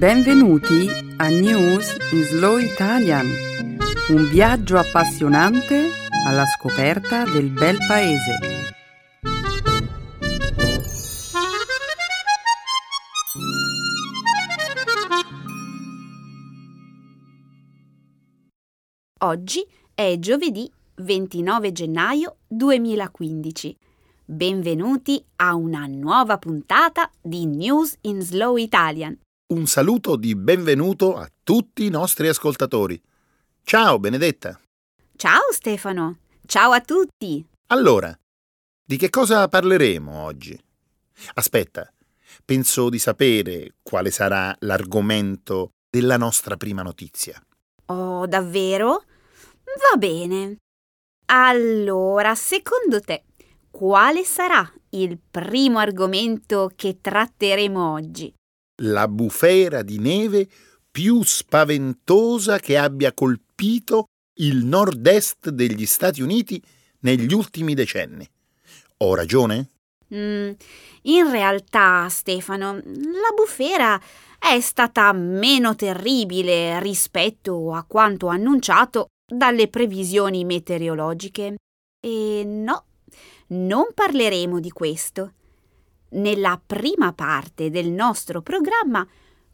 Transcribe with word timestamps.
Benvenuti 0.00 0.88
a 1.18 1.28
News 1.28 1.94
in 2.12 2.22
Slow 2.22 2.56
Italian, 2.56 3.26
un 4.08 4.30
viaggio 4.30 4.78
appassionante 4.78 5.90
alla 6.26 6.46
scoperta 6.46 7.24
del 7.24 7.50
bel 7.50 7.76
paese. 7.86 8.38
Oggi 19.18 19.66
è 19.92 20.16
giovedì 20.18 20.72
29 20.94 21.72
gennaio 21.72 22.36
2015. 22.48 23.76
Benvenuti 24.24 25.22
a 25.36 25.54
una 25.54 25.84
nuova 25.84 26.38
puntata 26.38 27.10
di 27.20 27.44
News 27.44 27.98
in 28.00 28.22
Slow 28.22 28.56
Italian. 28.56 29.14
Un 29.50 29.66
saluto 29.66 30.14
di 30.14 30.36
benvenuto 30.36 31.16
a 31.16 31.28
tutti 31.42 31.84
i 31.84 31.88
nostri 31.88 32.28
ascoltatori. 32.28 33.02
Ciao 33.64 33.98
Benedetta. 33.98 34.60
Ciao 35.16 35.50
Stefano. 35.50 36.18
Ciao 36.46 36.70
a 36.70 36.80
tutti. 36.80 37.44
Allora, 37.66 38.16
di 38.84 38.96
che 38.96 39.10
cosa 39.10 39.48
parleremo 39.48 40.22
oggi? 40.22 40.56
Aspetta, 41.34 41.92
penso 42.44 42.88
di 42.90 43.00
sapere 43.00 43.74
quale 43.82 44.12
sarà 44.12 44.54
l'argomento 44.60 45.70
della 45.90 46.16
nostra 46.16 46.56
prima 46.56 46.82
notizia. 46.82 47.44
Oh, 47.86 48.28
davvero? 48.28 49.02
Va 49.64 49.96
bene. 49.98 50.58
Allora, 51.26 52.36
secondo 52.36 53.00
te, 53.00 53.24
quale 53.68 54.22
sarà 54.22 54.72
il 54.90 55.18
primo 55.18 55.80
argomento 55.80 56.70
che 56.76 56.98
tratteremo 57.00 57.92
oggi? 57.92 58.32
La 58.82 59.08
bufera 59.08 59.82
di 59.82 59.98
neve 59.98 60.48
più 60.90 61.22
spaventosa 61.22 62.58
che 62.58 62.76
abbia 62.76 63.12
colpito 63.12 64.06
il 64.40 64.64
nord-est 64.64 65.50
degli 65.50 65.86
Stati 65.86 66.22
Uniti 66.22 66.62
negli 67.00 67.32
ultimi 67.32 67.74
decenni. 67.74 68.28
Ho 68.98 69.14
ragione? 69.14 69.70
Mm, 70.14 70.50
in 71.02 71.30
realtà, 71.30 72.08
Stefano, 72.08 72.74
la 72.74 73.32
bufera 73.34 74.00
è 74.38 74.58
stata 74.60 75.12
meno 75.12 75.76
terribile 75.76 76.80
rispetto 76.80 77.72
a 77.74 77.84
quanto 77.84 78.28
annunciato 78.28 79.08
dalle 79.30 79.68
previsioni 79.68 80.44
meteorologiche. 80.44 81.56
E 82.02 82.42
no, 82.44 82.84
non 83.48 83.88
parleremo 83.94 84.58
di 84.58 84.70
questo. 84.70 85.34
Nella 86.12 86.60
prima 86.64 87.12
parte 87.12 87.70
del 87.70 87.90
nostro 87.90 88.42
programma 88.42 89.06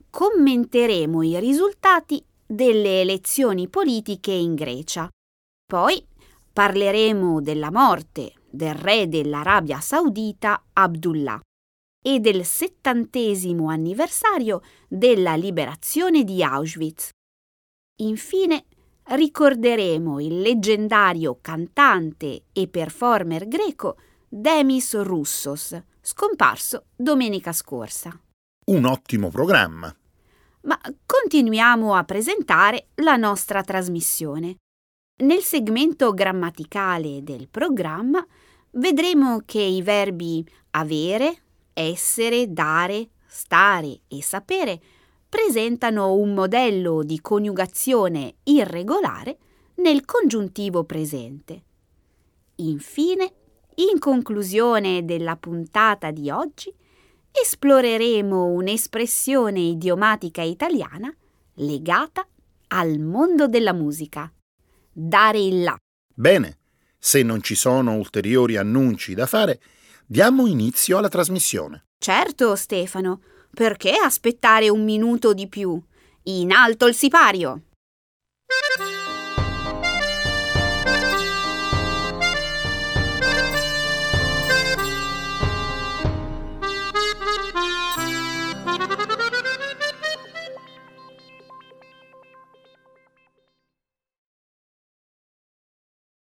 commenteremo 0.09 1.23
i 1.23 1.39
risultati 1.39 2.25
delle 2.47 3.03
elezioni 3.03 3.69
politiche 3.69 4.33
in 4.33 4.55
Grecia. 4.55 5.07
Poi 5.67 6.03
parleremo 6.51 7.43
della 7.43 7.71
morte 7.71 8.33
del 8.49 8.75
re 8.75 9.07
dell'Arabia 9.07 9.81
Saudita 9.81 10.65
Abdullah 10.73 11.39
e 12.03 12.21
del 12.21 12.43
settantesimo 12.47 13.69
anniversario 13.69 14.63
della 14.89 15.35
liberazione 15.35 16.25
di 16.25 16.43
Auschwitz. 16.43 17.11
Infine 18.01 18.65
ricorderemo 19.09 20.21
il 20.21 20.41
leggendario 20.41 21.39
cantante 21.43 22.45
e 22.53 22.69
performer 22.69 23.47
greco 23.47 23.97
Demis 24.29 25.01
Roussos, 25.01 25.81
scomparso 26.01 26.87
domenica 26.97 27.53
scorsa. 27.53 28.21
Un 28.67 28.85
ottimo 28.85 29.31
programma. 29.31 29.95
Ma 30.63 30.81
continuiamo 31.07 31.95
a 31.95 32.03
presentare 32.03 32.89
la 32.97 33.15
nostra 33.15 33.63
trasmissione. 33.63 34.57
Nel 35.23 35.43
segmento 35.43 36.13
grammaticale 36.13 37.23
del 37.23 37.47
programma 37.49 38.27
vedremo 38.73 39.43
che 39.47 39.61
i 39.61 39.81
verbi 39.81 40.45
avere, 40.71 41.43
essere, 41.73 42.53
dare, 42.53 43.11
stare 43.27 44.01
e 44.09 44.25
sapere 44.25 44.81
presentano 45.29 46.15
un 46.15 46.35
modello 46.35 47.05
di 47.05 47.21
coniugazione 47.21 48.39
irregolare 48.43 49.39
nel 49.77 50.05
congiuntivo 50.05 50.83
presente. 50.83 51.63
Infine, 52.57 53.33
in 53.77 53.99
conclusione 53.99 55.05
della 55.05 55.37
puntata 55.37 56.11
di 56.11 56.31
oggi, 56.31 56.73
esploreremo 57.31 58.47
un'espressione 58.47 59.61
idiomatica 59.61 60.43
italiana 60.43 61.15
legata 61.55 62.27
al 62.69 62.99
mondo 62.99 63.47
della 63.49 63.73
musica. 63.73 64.33
Dare 64.91 65.39
il 65.39 65.63
là. 65.63 65.77
Bene, 66.15 66.59
se 66.99 67.23
non 67.23 67.43
ci 67.43 67.55
sono 67.55 67.95
ulteriori 67.95 68.57
annunci 68.57 69.15
da 69.15 69.27
fare, 69.27 69.61
diamo 70.07 70.47
inizio 70.47 70.97
alla 70.99 71.09
trasmissione. 71.09 71.85
Certo, 71.99 72.57
Stefano. 72.57 73.21
Perché 73.53 73.93
aspettare 73.93 74.69
un 74.69 74.85
minuto 74.85 75.33
di 75.33 75.49
più? 75.49 75.81
In 76.25 76.53
alto 76.53 76.87
il 76.87 76.95
sipario! 76.95 77.63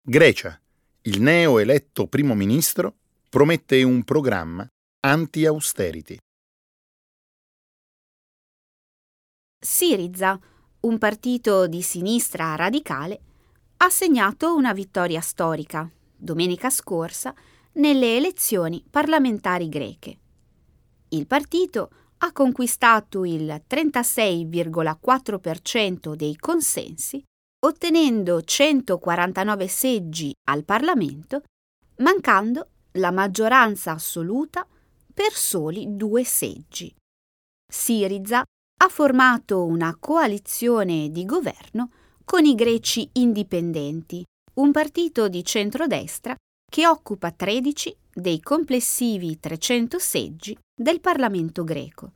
Grecia. 0.07 0.61
Il 1.01 1.19
neo 1.19 1.57
eletto 1.57 2.05
primo 2.05 2.35
ministro 2.35 2.97
promette 3.27 3.81
un 3.81 4.03
programma 4.03 4.63
anti-austerity. 4.99 6.17
Siriza, 9.59 10.39
un 10.81 10.99
partito 10.99 11.65
di 11.65 11.81
sinistra 11.81 12.53
radicale, 12.53 13.19
ha 13.77 13.89
segnato 13.89 14.55
una 14.55 14.73
vittoria 14.73 15.21
storica, 15.21 15.89
domenica 16.15 16.69
scorsa, 16.69 17.33
nelle 17.73 18.15
elezioni 18.15 18.85
parlamentari 18.87 19.69
greche. 19.69 20.19
Il 21.09 21.25
partito 21.25 21.89
ha 22.19 22.31
conquistato 22.31 23.25
il 23.25 23.63
36,4% 23.67 26.13
dei 26.13 26.35
consensi, 26.35 27.23
ottenendo 27.65 28.41
149 28.43 29.67
seggi 29.67 30.33
al 30.49 30.63
Parlamento, 30.63 31.41
mancando 31.97 32.69
la 32.93 33.11
maggioranza 33.11 33.91
assoluta 33.91 34.67
per 35.13 35.31
soli 35.31 35.95
due 35.95 36.23
seggi. 36.23 36.93
Siriza 37.67 38.43
ha 38.77 38.87
formato 38.87 39.65
una 39.65 39.95
coalizione 39.99 41.09
di 41.09 41.25
governo 41.25 41.89
con 42.23 42.45
i 42.45 42.53
greci 42.53 43.09
indipendenti, 43.13 44.23
un 44.55 44.71
partito 44.71 45.27
di 45.27 45.43
centrodestra 45.43 46.35
che 46.69 46.87
occupa 46.87 47.31
13 47.31 47.95
dei 48.13 48.41
complessivi 48.41 49.39
300 49.39 49.97
seggi 49.97 50.57
del 50.73 50.99
Parlamento 51.01 51.63
greco. 51.63 52.13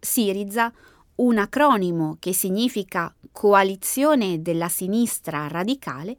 Siriza, 0.00 0.72
un 1.20 1.38
acronimo 1.38 2.16
che 2.18 2.32
significa 2.32 3.14
Coalizione 3.32 4.42
della 4.42 4.68
Sinistra 4.68 5.48
Radicale, 5.48 6.16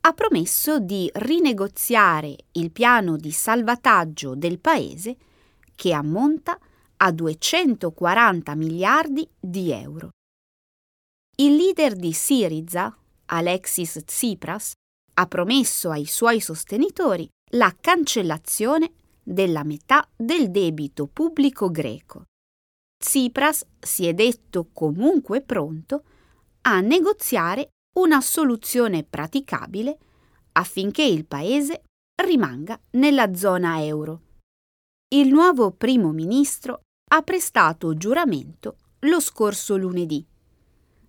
ha 0.00 0.12
promesso 0.12 0.78
di 0.78 1.10
rinegoziare 1.14 2.36
il 2.52 2.70
piano 2.70 3.16
di 3.16 3.32
salvataggio 3.32 4.34
del 4.34 4.60
paese 4.60 5.16
che 5.74 5.92
ammonta 5.92 6.52
a 6.52 6.60
a 6.98 7.12
240 7.12 8.54
miliardi 8.54 9.28
di 9.38 9.70
euro. 9.70 10.10
Il 11.36 11.54
leader 11.56 11.94
di 11.94 12.12
Syriza, 12.12 12.96
Alexis 13.26 14.02
Tsipras, 14.04 14.72
ha 15.14 15.26
promesso 15.26 15.90
ai 15.90 16.06
suoi 16.06 16.40
sostenitori 16.40 17.28
la 17.52 17.74
cancellazione 17.78 18.92
della 19.22 19.64
metà 19.64 20.08
del 20.14 20.50
debito 20.50 21.06
pubblico 21.06 21.70
greco. 21.70 22.24
Tsipras 22.98 23.64
si 23.78 24.06
è 24.06 24.14
detto 24.14 24.68
comunque 24.72 25.42
pronto 25.42 26.04
a 26.62 26.80
negoziare 26.80 27.68
una 27.98 28.20
soluzione 28.20 29.04
praticabile 29.04 29.98
affinché 30.52 31.02
il 31.02 31.26
paese 31.26 31.82
rimanga 32.22 32.78
nella 32.92 33.34
zona 33.34 33.84
euro. 33.84 34.22
Il 35.14 35.28
nuovo 35.28 35.70
primo 35.70 36.10
ministro 36.10 36.80
ha 37.12 37.22
prestato 37.22 37.96
giuramento 37.96 38.76
lo 39.00 39.20
scorso 39.20 39.76
lunedì. 39.76 40.26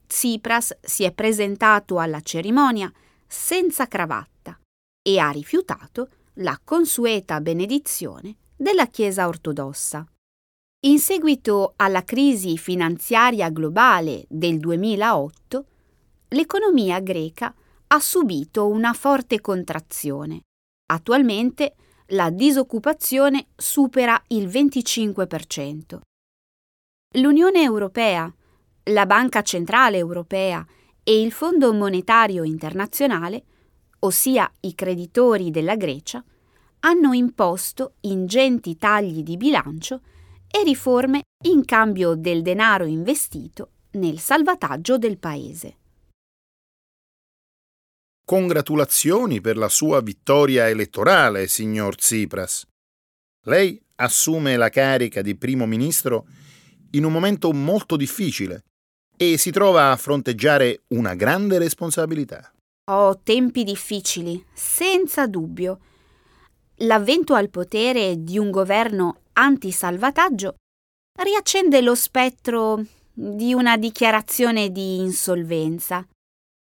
Tsipras 0.05 0.77
si 0.81 1.03
è 1.03 1.11
presentato 1.11 1.99
alla 1.99 2.21
cerimonia 2.21 2.91
senza 3.25 3.87
cravatta 3.87 4.59
e 5.01 5.17
ha 5.19 5.29
rifiutato 5.31 6.09
la 6.35 6.59
consueta 6.63 7.41
benedizione 7.41 8.35
della 8.55 8.87
Chiesa 8.87 9.27
ortodossa. 9.27 10.05
In 10.81 10.99
seguito 10.99 11.73
alla 11.77 12.03
crisi 12.03 12.55
finanziaria 12.55 13.49
globale 13.49 14.25
del 14.29 14.59
2008, 14.59 15.65
l'economia 16.29 16.99
greca 16.99 17.51
ha 17.87 17.99
subito 17.99 18.67
una 18.67 18.93
forte 18.93 19.41
contrazione. 19.41 20.41
Attualmente 20.91 21.73
la 22.09 22.29
disoccupazione 22.29 23.47
supera 23.55 24.21
il 24.27 24.47
25%. 24.47 25.99
L'Unione 27.15 27.63
Europea, 27.63 28.31
la 28.83 29.05
Banca 29.07 29.41
Centrale 29.41 29.97
Europea 29.97 30.63
e 31.03 31.19
il 31.19 31.31
Fondo 31.31 31.73
Monetario 31.73 32.43
Internazionale, 32.43 33.43
ossia 34.01 34.47
i 34.59 34.75
creditori 34.75 35.49
della 35.49 35.75
Grecia, 35.75 36.23
hanno 36.81 37.13
imposto 37.13 37.95
ingenti 38.01 38.77
tagli 38.77 39.23
di 39.23 39.37
bilancio 39.37 40.01
e 40.49 40.63
riforme 40.63 41.23
in 41.45 41.65
cambio 41.65 42.15
del 42.15 42.41
denaro 42.41 42.85
investito 42.85 43.71
nel 43.91 44.19
salvataggio 44.19 44.97
del 44.97 45.17
paese. 45.17 45.77
Congratulazioni 48.25 49.39
per 49.39 49.55
la 49.55 49.69
sua 49.69 50.01
vittoria 50.01 50.67
elettorale, 50.67 51.47
signor 51.47 51.95
Tsipras. 51.95 52.65
Lei 53.45 53.81
assume 53.95 54.57
la 54.57 54.69
carica 54.69 55.21
di 55.21 55.35
primo 55.37 55.65
ministro 55.65 56.27
in 56.91 57.05
un 57.05 57.11
momento 57.11 57.53
molto 57.53 57.95
difficile 57.95 58.63
e 59.15 59.37
si 59.37 59.51
trova 59.51 59.91
a 59.91 59.95
fronteggiare 59.95 60.83
una 60.89 61.15
grande 61.15 61.57
responsabilità. 61.57 62.51
Ho 62.91 63.19
tempi 63.21 63.63
difficili, 63.63 64.43
senza 64.53 65.25
dubbio. 65.27 65.79
L'avvento 66.81 67.33
al 67.33 67.49
potere 67.49 68.23
di 68.23 68.37
un 68.37 68.51
governo 68.51 69.21
anti-salvataggio 69.33 70.57
riaccende 71.23 71.81
lo 71.81 71.95
spettro 71.95 72.83
di 73.11 73.51
una 73.53 73.77
dichiarazione 73.77 74.71
di 74.71 74.97
insolvenza, 74.97 76.07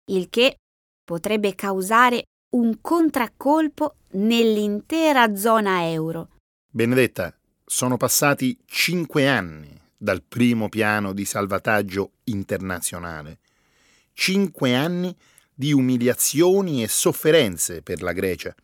il 0.06 0.30
che 0.30 0.56
potrebbe 1.04 1.54
causare 1.54 2.24
un 2.56 2.82
contraccolpo 2.82 3.98
nell'intera 4.14 5.36
zona 5.36 5.88
euro. 5.92 6.30
Benedetta, 6.72 7.32
sono 7.64 7.98
passati 7.98 8.58
cinque 8.66 9.28
anni 9.28 9.80
dal 9.96 10.24
primo 10.24 10.70
piano 10.70 11.14
di 11.14 11.24
salvataggio 11.24 12.14
internazionale. 12.24 13.42
Cinque 14.14 14.74
anni 14.74 15.16
di 15.54 15.72
umiliazioni 15.72 16.82
e 16.82 16.88
sofferenze 16.88 17.84
per 17.84 18.02
la 18.02 18.14
Grecia. 18.14 18.56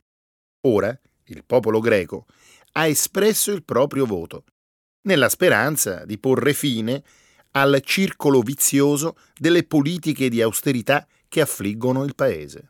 Ora 0.62 1.00
il 1.26 1.44
popolo 1.46 1.80
greco 1.80 2.26
ha 2.74 2.88
espresso 2.88 3.52
il 3.52 3.64
proprio 3.64 4.06
voto, 4.06 4.44
nella 5.04 5.30
speranza 5.30 6.06
di 6.06 6.18
porre 6.18 6.54
fine 6.54 7.04
al 7.52 7.80
circolo 7.84 8.42
vizioso 8.42 9.16
delle 9.38 9.64
politiche 9.64 10.30
di 10.30 10.42
austerità 10.42 11.08
che 11.30 11.42
affliggono 11.42 12.04
il 12.04 12.16
paese. 12.16 12.70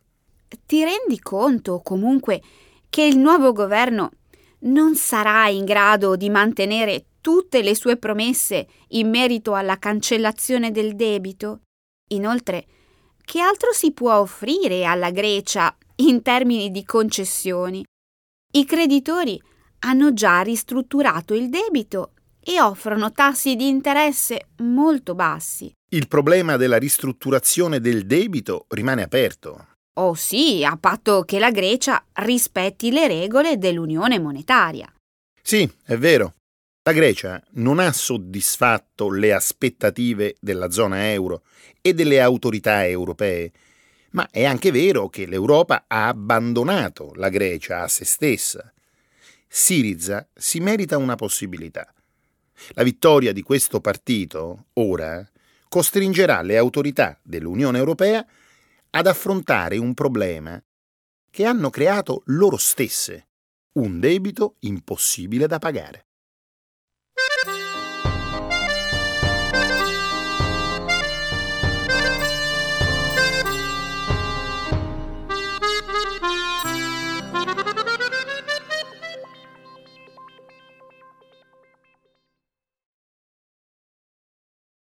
Ti 0.64 0.84
rendi 0.84 1.18
conto, 1.18 1.80
comunque, 1.80 2.40
che 2.88 3.02
il 3.02 3.18
nuovo 3.18 3.52
governo 3.52 4.10
non 4.60 4.94
sarà 4.94 5.48
in 5.48 5.64
grado 5.64 6.16
di 6.16 6.30
mantenere 6.30 7.06
tutte 7.20 7.62
le 7.62 7.74
sue 7.74 7.96
promesse 7.96 8.68
in 8.88 9.10
merito 9.10 9.54
alla 9.54 9.78
cancellazione 9.78 10.70
del 10.70 10.94
debito? 10.94 11.62
Inoltre, 12.10 12.66
che 13.24 13.40
altro 13.40 13.72
si 13.72 13.92
può 13.92 14.16
offrire 14.20 14.84
alla 14.84 15.10
Grecia 15.10 15.76
in 15.96 16.22
termini 16.22 16.70
di 16.70 16.84
concessioni? 16.84 17.84
I 18.56 18.64
creditori 18.64 19.38
hanno 19.80 20.14
già 20.14 20.40
ristrutturato 20.40 21.34
il 21.34 21.50
debito 21.50 22.12
e 22.42 22.58
offrono 22.60 23.12
tassi 23.12 23.54
di 23.54 23.68
interesse 23.68 24.48
molto 24.58 25.14
bassi. 25.14 25.70
Il 25.90 26.08
problema 26.08 26.56
della 26.56 26.78
ristrutturazione 26.78 27.80
del 27.80 28.06
debito 28.06 28.64
rimane 28.68 29.02
aperto. 29.02 29.74
Oh 29.98 30.14
sì, 30.14 30.64
a 30.64 30.76
patto 30.78 31.22
che 31.22 31.38
la 31.38 31.50
Grecia 31.50 32.02
rispetti 32.14 32.90
le 32.90 33.06
regole 33.06 33.58
dell'Unione 33.58 34.18
monetaria. 34.18 34.90
Sì, 35.42 35.70
è 35.84 35.96
vero. 35.96 36.36
La 36.82 36.92
Grecia 36.92 37.42
non 37.54 37.78
ha 37.78 37.92
soddisfatto 37.92 39.10
le 39.10 39.32
aspettative 39.32 40.36
della 40.40 40.70
zona 40.70 41.10
euro 41.10 41.42
e 41.82 41.94
delle 41.94 42.20
autorità 42.20 42.86
europee, 42.86 43.50
ma 44.10 44.28
è 44.30 44.44
anche 44.44 44.70
vero 44.70 45.08
che 45.08 45.26
l'Europa 45.26 45.84
ha 45.86 46.08
abbandonato 46.08 47.12
la 47.14 47.28
Grecia 47.28 47.82
a 47.82 47.88
se 47.88 48.04
stessa. 48.04 48.72
Siriza 49.48 50.28
si 50.34 50.60
merita 50.60 50.96
una 50.96 51.14
possibilità. 51.14 51.92
La 52.70 52.82
vittoria 52.82 53.32
di 53.32 53.42
questo 53.42 53.80
partito, 53.80 54.66
ora, 54.74 55.28
costringerà 55.68 56.42
le 56.42 56.56
autorità 56.56 57.18
dell'Unione 57.22 57.78
Europea 57.78 58.26
ad 58.90 59.06
affrontare 59.06 59.76
un 59.76 59.92
problema 59.92 60.62
che 61.30 61.44
hanno 61.44 61.68
creato 61.68 62.22
loro 62.26 62.56
stesse, 62.56 63.28
un 63.72 64.00
debito 64.00 64.56
impossibile 64.60 65.46
da 65.46 65.58
pagare. 65.58 66.05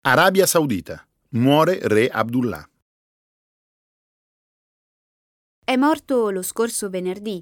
Arabia 0.05 0.47
Saudita. 0.47 1.07
Muore 1.35 1.79
re 1.83 2.09
Abdullah. 2.09 2.69
È 5.65 5.77
morto 5.77 6.31
lo 6.31 6.43
scorso 6.43 6.91
venerdì, 6.91 7.41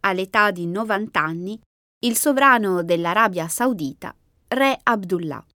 all'età 0.00 0.50
di 0.50 0.66
90 0.66 1.20
anni, 1.20 1.60
il 2.00 2.16
sovrano 2.16 2.82
dell'Arabia 2.82 3.46
Saudita, 3.46 4.12
re 4.48 4.76
Abdullah. 4.82 5.46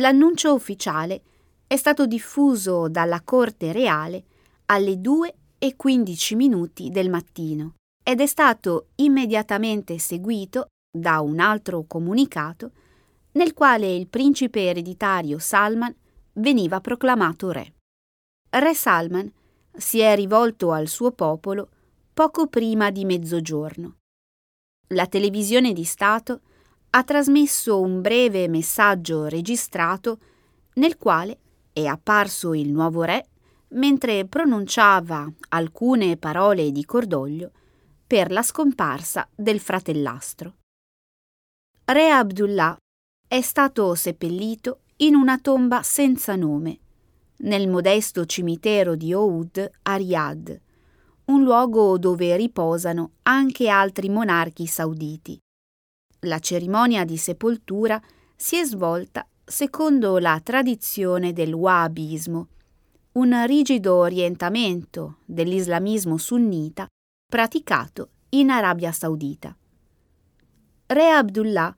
L'annuncio 0.00 0.52
ufficiale 0.52 1.22
è 1.68 1.76
stato 1.76 2.06
diffuso 2.06 2.88
dalla 2.88 3.20
corte 3.20 3.70
reale 3.70 4.24
alle 4.66 5.00
2 5.00 5.34
e 5.58 5.76
15 5.76 6.34
minuti 6.34 6.90
del 6.90 7.08
mattino 7.08 7.74
ed 8.02 8.20
è 8.20 8.26
stato 8.26 8.88
immediatamente 8.96 9.96
seguito 10.00 10.70
da 10.90 11.20
un 11.20 11.38
altro 11.38 11.84
comunicato 11.86 12.72
nel 13.32 13.54
quale 13.54 13.94
il 13.94 14.08
principe 14.08 14.66
ereditario 14.66 15.38
Salman 15.38 15.94
veniva 16.34 16.80
proclamato 16.80 17.50
re. 17.50 17.74
Re 18.50 18.74
Salman 18.74 19.30
si 19.74 20.00
è 20.00 20.14
rivolto 20.14 20.72
al 20.72 20.88
suo 20.88 21.12
popolo 21.12 21.70
poco 22.12 22.46
prima 22.46 22.90
di 22.90 23.04
mezzogiorno. 23.04 23.96
La 24.88 25.06
televisione 25.06 25.72
di 25.72 25.84
Stato 25.84 26.40
ha 26.90 27.04
trasmesso 27.04 27.80
un 27.80 28.02
breve 28.02 28.48
messaggio 28.48 29.26
registrato 29.26 30.18
nel 30.74 30.98
quale 30.98 31.38
è 31.72 31.86
apparso 31.86 32.52
il 32.52 32.70
nuovo 32.70 33.02
re 33.02 33.28
mentre 33.68 34.26
pronunciava 34.26 35.30
alcune 35.48 36.18
parole 36.18 36.70
di 36.70 36.84
cordoglio 36.84 37.52
per 38.06 38.30
la 38.30 38.42
scomparsa 38.42 39.26
del 39.34 39.58
fratellastro. 39.58 40.56
Re 41.86 42.10
Abdullah 42.10 42.76
è 43.32 43.40
stato 43.40 43.94
seppellito 43.94 44.80
in 44.96 45.14
una 45.14 45.38
tomba 45.38 45.82
senza 45.82 46.36
nome, 46.36 46.78
nel 47.38 47.66
modesto 47.66 48.26
cimitero 48.26 48.94
di 48.94 49.14
Oud 49.14 49.70
a 49.84 49.96
Riyadh, 49.96 50.60
un 51.24 51.42
luogo 51.42 51.96
dove 51.96 52.36
riposano 52.36 53.12
anche 53.22 53.70
altri 53.70 54.10
monarchi 54.10 54.66
sauditi. 54.66 55.38
La 56.26 56.40
cerimonia 56.40 57.06
di 57.06 57.16
sepoltura 57.16 57.98
si 58.36 58.58
è 58.58 58.64
svolta 58.66 59.26
secondo 59.42 60.18
la 60.18 60.38
tradizione 60.44 61.32
del 61.32 61.54
Wahhabismo, 61.54 62.48
un 63.12 63.46
rigido 63.46 63.94
orientamento 63.94 65.20
dell'islamismo 65.24 66.18
sunnita 66.18 66.86
praticato 67.26 68.10
in 68.28 68.50
Arabia 68.50 68.92
Saudita. 68.92 69.56
Re 70.84 71.08
Abdullah 71.08 71.74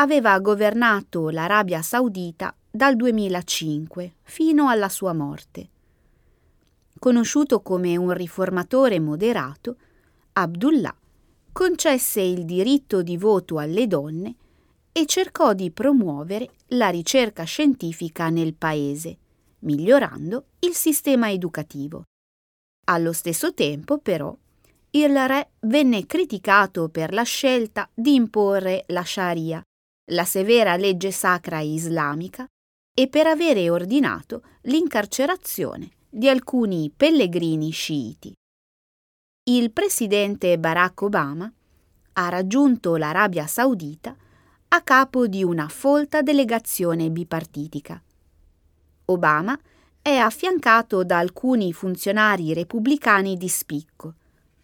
aveva 0.00 0.38
governato 0.38 1.28
l'Arabia 1.28 1.82
Saudita 1.82 2.56
dal 2.70 2.96
2005 2.96 4.14
fino 4.22 4.70
alla 4.70 4.88
sua 4.88 5.12
morte. 5.12 5.68
Conosciuto 6.98 7.60
come 7.60 7.98
un 7.98 8.10
riformatore 8.14 8.98
moderato, 8.98 9.76
Abdullah 10.32 10.96
concesse 11.52 12.22
il 12.22 12.46
diritto 12.46 13.02
di 13.02 13.18
voto 13.18 13.58
alle 13.58 13.86
donne 13.86 14.34
e 14.90 15.04
cercò 15.04 15.52
di 15.52 15.70
promuovere 15.70 16.48
la 16.68 16.88
ricerca 16.88 17.44
scientifica 17.44 18.30
nel 18.30 18.54
paese, 18.54 19.18
migliorando 19.60 20.44
il 20.60 20.72
sistema 20.72 21.30
educativo. 21.30 22.04
Allo 22.86 23.12
stesso 23.12 23.52
tempo, 23.52 23.98
però, 23.98 24.34
il 24.92 25.28
re 25.28 25.50
venne 25.60 26.06
criticato 26.06 26.88
per 26.88 27.12
la 27.12 27.22
scelta 27.22 27.86
di 27.92 28.14
imporre 28.14 28.84
la 28.88 29.04
Sharia, 29.04 29.62
la 30.10 30.24
severa 30.24 30.76
legge 30.76 31.10
sacra 31.10 31.60
islamica 31.60 32.46
e 32.92 33.08
per 33.08 33.26
avere 33.26 33.70
ordinato 33.70 34.42
l'incarcerazione 34.62 35.90
di 36.08 36.28
alcuni 36.28 36.92
pellegrini 36.94 37.70
sciiti. 37.70 38.32
Il 39.44 39.72
presidente 39.72 40.58
Barack 40.58 41.02
Obama 41.02 41.50
ha 42.12 42.28
raggiunto 42.28 42.96
l'Arabia 42.96 43.46
Saudita 43.46 44.14
a 44.68 44.82
capo 44.82 45.26
di 45.26 45.42
una 45.42 45.68
folta 45.68 46.22
delegazione 46.22 47.10
bipartitica. 47.10 48.00
Obama 49.06 49.58
è 50.02 50.16
affiancato 50.16 51.04
da 51.04 51.18
alcuni 51.18 51.72
funzionari 51.72 52.52
repubblicani 52.52 53.36
di 53.36 53.48
spicco, 53.48 54.14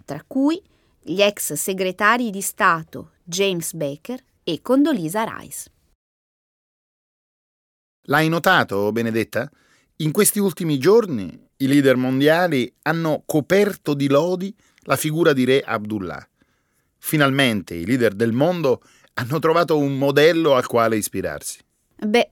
tra 0.04 0.22
cui 0.26 0.60
gli 1.00 1.20
ex 1.20 1.52
segretari 1.54 2.30
di 2.30 2.40
Stato 2.40 3.12
James 3.22 3.72
Baker 3.74 4.22
e 4.48 4.62
Condoleezza 4.62 5.24
Rice. 5.24 5.70
L'hai 8.02 8.28
notato, 8.28 8.92
Benedetta? 8.92 9.50
In 9.96 10.12
questi 10.12 10.38
ultimi 10.38 10.78
giorni 10.78 11.48
i 11.56 11.66
leader 11.66 11.96
mondiali 11.96 12.72
hanno 12.82 13.24
coperto 13.26 13.92
di 13.94 14.06
lodi 14.06 14.54
la 14.82 14.94
figura 14.94 15.32
di 15.32 15.44
Re 15.44 15.62
Abdullah. 15.62 16.24
Finalmente 16.98 17.74
i 17.74 17.84
leader 17.84 18.14
del 18.14 18.30
mondo 18.30 18.82
hanno 19.14 19.40
trovato 19.40 19.76
un 19.78 19.98
modello 19.98 20.54
al 20.54 20.66
quale 20.66 20.96
ispirarsi. 20.96 21.58
Beh, 21.96 22.30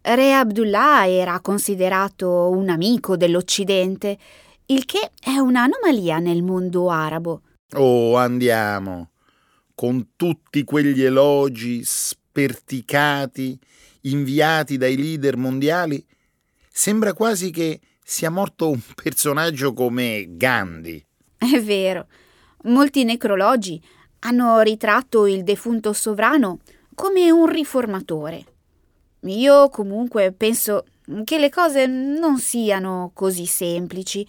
Re 0.00 0.32
Abdullah 0.32 1.06
era 1.06 1.40
considerato 1.40 2.48
un 2.48 2.70
amico 2.70 3.18
dell'Occidente, 3.18 4.16
il 4.66 4.86
che 4.86 5.10
è 5.20 5.36
un'anomalia 5.36 6.20
nel 6.20 6.42
mondo 6.42 6.88
arabo. 6.88 7.42
Oh, 7.74 8.16
andiamo. 8.16 9.10
Con 9.80 10.10
tutti 10.14 10.62
quegli 10.62 11.02
elogi 11.02 11.80
sperticati 11.84 13.58
inviati 14.02 14.76
dai 14.76 14.94
leader 14.94 15.38
mondiali, 15.38 16.06
sembra 16.68 17.14
quasi 17.14 17.50
che 17.50 17.80
sia 18.04 18.28
morto 18.28 18.68
un 18.68 18.80
personaggio 19.02 19.72
come 19.72 20.26
Gandhi. 20.36 21.02
È 21.34 21.62
vero. 21.62 22.08
Molti 22.64 23.04
necrologi 23.04 23.82
hanno 24.18 24.60
ritratto 24.60 25.26
il 25.26 25.44
defunto 25.44 25.94
sovrano 25.94 26.58
come 26.94 27.30
un 27.30 27.46
riformatore. 27.46 28.44
Io 29.20 29.70
comunque 29.70 30.32
penso 30.32 30.84
che 31.24 31.38
le 31.38 31.48
cose 31.48 31.86
non 31.86 32.38
siano 32.38 33.12
così 33.14 33.46
semplici. 33.46 34.28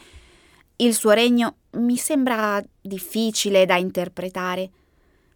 Il 0.78 0.94
suo 0.94 1.12
regno 1.12 1.58
mi 1.72 1.98
sembra 1.98 2.64
difficile 2.80 3.66
da 3.66 3.76
interpretare. 3.76 4.72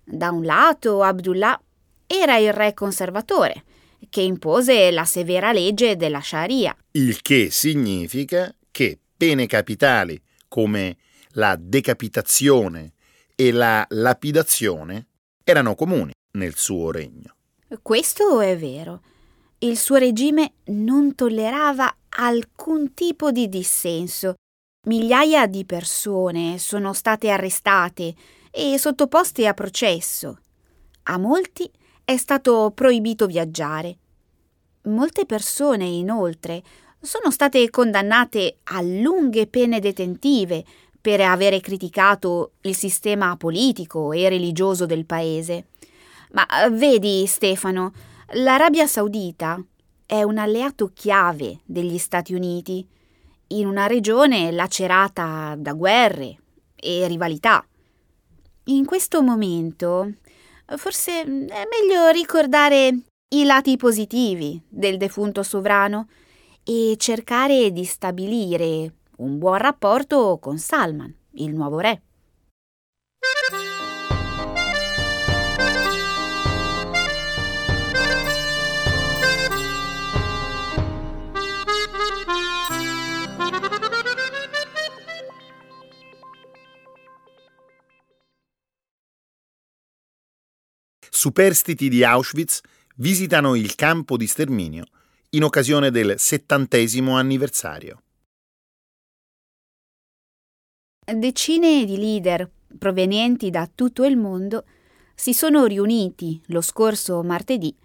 Da 0.05 0.29
un 0.29 0.43
lato, 0.43 1.01
Abdullah 1.01 1.59
era 2.05 2.37
il 2.37 2.53
re 2.53 2.75
conservatore, 2.75 3.63
che 4.09 4.21
impose 4.21 4.91
la 4.91 5.03
severa 5.03 5.51
legge 5.51 5.95
della 5.95 6.21
Sharia. 6.21 6.75
Il 6.91 7.21
che 7.21 7.49
significa 7.49 8.55
che 8.69 8.99
pene 9.17 9.47
capitali 9.47 10.21
come 10.47 10.97
la 11.31 11.57
decapitazione 11.59 12.93
e 13.35 13.51
la 13.51 13.85
lapidazione 13.89 15.07
erano 15.43 15.73
comuni 15.73 16.11
nel 16.37 16.55
suo 16.55 16.91
regno. 16.91 17.35
Questo 17.81 18.39
è 18.41 18.55
vero. 18.55 19.01
Il 19.59 19.77
suo 19.77 19.95
regime 19.95 20.53
non 20.65 21.15
tollerava 21.15 21.93
alcun 22.09 22.93
tipo 22.93 23.31
di 23.31 23.49
dissenso. 23.49 24.35
Migliaia 24.87 25.47
di 25.47 25.65
persone 25.65 26.59
sono 26.59 26.93
state 26.93 27.31
arrestate 27.31 28.13
e 28.57 28.77
sottoposte 28.79 29.47
a 29.47 29.53
processo. 29.53 30.39
A 31.03 31.17
molti 31.17 31.69
è 32.05 32.15
stato 32.15 32.71
proibito 32.73 33.25
viaggiare. 33.25 33.97
Molte 34.83 35.25
persone, 35.25 35.83
inoltre, 35.83 36.63
sono 37.01 37.31
state 37.31 37.69
condannate 37.69 38.59
a 38.63 38.81
lunghe 38.81 39.47
pene 39.47 39.81
detentive 39.81 40.63
per 41.01 41.19
avere 41.19 41.59
criticato 41.59 42.53
il 42.61 42.75
sistema 42.75 43.35
politico 43.35 44.13
e 44.13 44.29
religioso 44.29 44.85
del 44.85 45.05
paese. 45.05 45.67
Ma 46.31 46.47
vedi, 46.71 47.25
Stefano, 47.27 47.91
l'Arabia 48.35 48.87
Saudita 48.87 49.61
è 50.05 50.23
un 50.23 50.37
alleato 50.37 50.91
chiave 50.93 51.59
degli 51.65 51.97
Stati 51.97 52.33
Uniti 52.33 52.87
in 53.47 53.67
una 53.67 53.85
regione 53.85 54.49
lacerata 54.51 55.55
da 55.57 55.73
guerre 55.73 56.37
e 56.75 57.05
rivalità. 57.07 57.65
In 58.67 58.85
questo 58.85 59.21
momento 59.21 60.11
forse 60.77 61.21
è 61.21 61.25
meglio 61.25 62.09
ricordare 62.11 63.01
i 63.35 63.43
lati 63.43 63.77
positivi 63.77 64.59
del 64.67 64.97
defunto 64.97 65.43
sovrano 65.43 66.07
e 66.63 66.95
cercare 66.97 67.71
di 67.71 67.85
stabilire 67.85 68.93
un 69.17 69.37
buon 69.37 69.57
rapporto 69.57 70.39
con 70.41 70.57
Salman, 70.57 71.13
il 71.33 71.53
nuovo 71.53 71.77
re. 71.77 72.04
Superstiti 91.25 91.89
di 91.89 92.03
Auschwitz 92.03 92.61
visitano 92.97 93.55
il 93.55 93.73
campo 93.73 94.15
di 94.15 94.27
sterminio 94.27 94.85
in 95.31 95.43
occasione 95.43 95.89
del 95.89 96.19
settantesimo 96.19 97.17
anniversario. 97.17 98.03
Decine 101.03 101.83
di 101.83 101.97
leader 101.97 102.47
provenienti 102.77 103.49
da 103.49 103.67
tutto 103.73 104.05
il 104.05 104.17
mondo 104.17 104.65
si 105.15 105.33
sono 105.33 105.65
riuniti 105.65 106.39
lo 106.49 106.61
scorso 106.61 107.23
martedì 107.23 107.75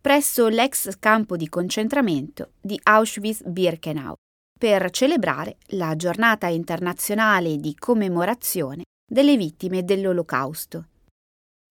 presso 0.00 0.46
l'ex 0.46 0.96
campo 1.00 1.36
di 1.36 1.48
concentramento 1.48 2.52
di 2.60 2.78
Auschwitz-Birkenau 2.80 4.14
per 4.56 4.90
celebrare 4.90 5.56
la 5.70 5.96
giornata 5.96 6.46
internazionale 6.46 7.56
di 7.56 7.74
commemorazione 7.74 8.84
delle 9.04 9.36
vittime 9.36 9.82
dell'Olocausto. 9.82 10.86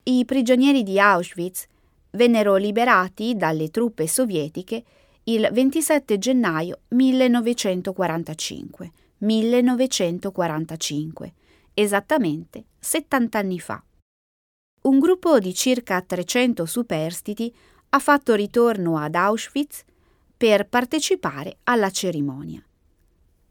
I 0.07 0.23
prigionieri 0.23 0.83
di 0.83 0.99
Auschwitz 0.99 1.65
vennero 2.11 2.57
liberati 2.57 3.35
dalle 3.35 3.71
truppe 3.71 4.07
sovietiche 4.07 4.83
il 5.23 5.49
27 5.51 6.19
gennaio 6.19 6.81
1945. 6.89 8.91
1945, 9.17 11.33
esattamente 11.73 12.65
70 12.77 13.39
anni 13.39 13.59
fa. 13.59 13.83
Un 14.83 14.99
gruppo 14.99 15.39
di 15.39 15.55
circa 15.55 15.99
300 16.03 16.67
superstiti 16.67 17.51
ha 17.89 17.97
fatto 17.97 18.35
ritorno 18.35 18.99
ad 18.99 19.15
Auschwitz 19.15 19.83
per 20.37 20.67
partecipare 20.67 21.57
alla 21.63 21.89
cerimonia. 21.89 22.63